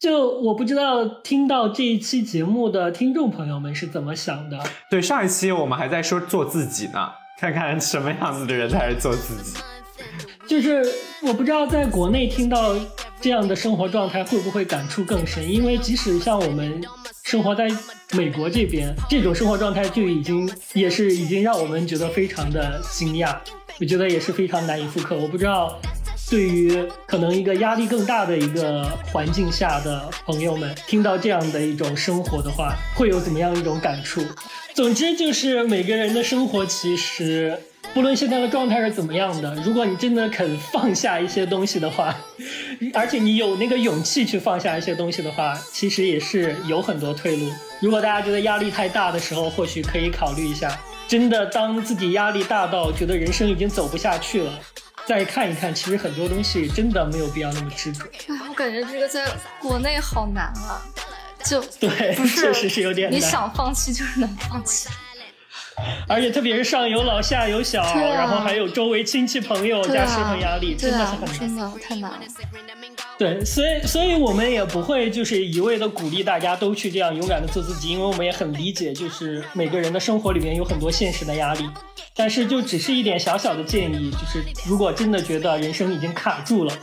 [0.00, 4.58] 就我不知道听到这一期节目的听众朋友们是怎么想的。
[4.90, 7.10] 对，上一期我们还在说做自己呢，
[7.40, 9.60] 看看什么样子的人才是做自己。
[10.48, 10.82] 就是
[11.20, 12.74] 我不知道在国内听到
[13.20, 16.82] 这样的生活状态会不会感触更深，因为即使像我们
[17.22, 17.68] 生活在
[18.12, 23.36] 美国这边，这种生活状态就已经也是已经让我们觉得非常的惊讶，
[23.78, 25.14] 我觉得也是非常难以复刻。
[25.14, 25.78] 我不知道。
[26.30, 34.22] 对于可能一个压力更大的一个环境下的朋友们，听到这样的一种生活的话，会有怎么样一种感触？
[34.74, 37.58] 总之就是每个人的生活，其实
[37.94, 42.14] 不论现在的状态是怎么样的，如果你真的肯放下一些东西的话，
[42.94, 47.50] 而且你有那个勇气去放下一些东西的话，其实也是有很多退路。
[47.80, 50.78] 如果大家觉得压力太大的时候，或许可以考虑一下，
[51.08, 54.52] 真的当自己压力大到觉得人生已经走不下去了。
[55.06, 58.04] 再看一看，其实很多东西真的没有必要那么执着。
[58.28, 59.26] 哎，我感觉这个在
[59.58, 60.84] 国内好难啊，
[61.44, 63.18] 就对，确实是有点难。
[63.18, 64.88] 你想放弃就是能放弃，
[66.06, 72.18] 而且特别是上有老下有小，然后还有周围亲戚朋友加社会压力，真的是很难，真的太难了。
[73.18, 81.68] 对，所以所以我们也不会就是一味的鼓励大家都去这样勇敢的做自己，因为我们也很理解，就是每个人的生活里面有很多现实的压力。
[82.14, 86.74] 但是就只是一点小小的建议，就是如果真的觉得人生已经卡住了，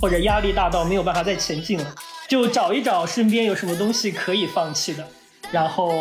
[0.00, 1.94] 或者压力大到没有办法再前进了，
[2.28, 5.06] 就找一找身边有什么东西可以放弃的，
[5.50, 5.92] 然后。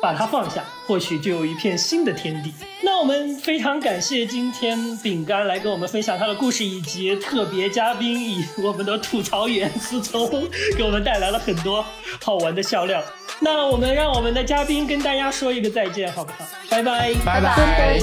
[0.00, 2.52] 把它放下，或许就有一片新的天地。
[2.82, 11.84] 那我们非常感谢今天饼干来跟我们分享他的故事，以及特别嘉宾以我们的吐槽员思聪给我们带来了很多
[12.22, 13.02] 好玩的笑料。
[13.40, 16.38] 那我们让我们的嘉宾跟大家说一个再见，好不好？
[16.70, 18.00] 拜拜，拜拜。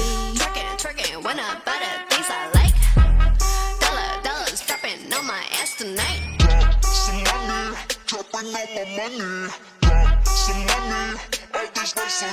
[10.48, 11.37] some money.
[11.74, 12.28] this night so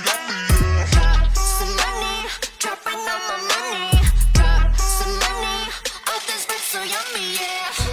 [2.59, 4.05] dropping all my money.
[4.77, 5.71] Some money,
[6.09, 7.84] all this so yummy, yeah.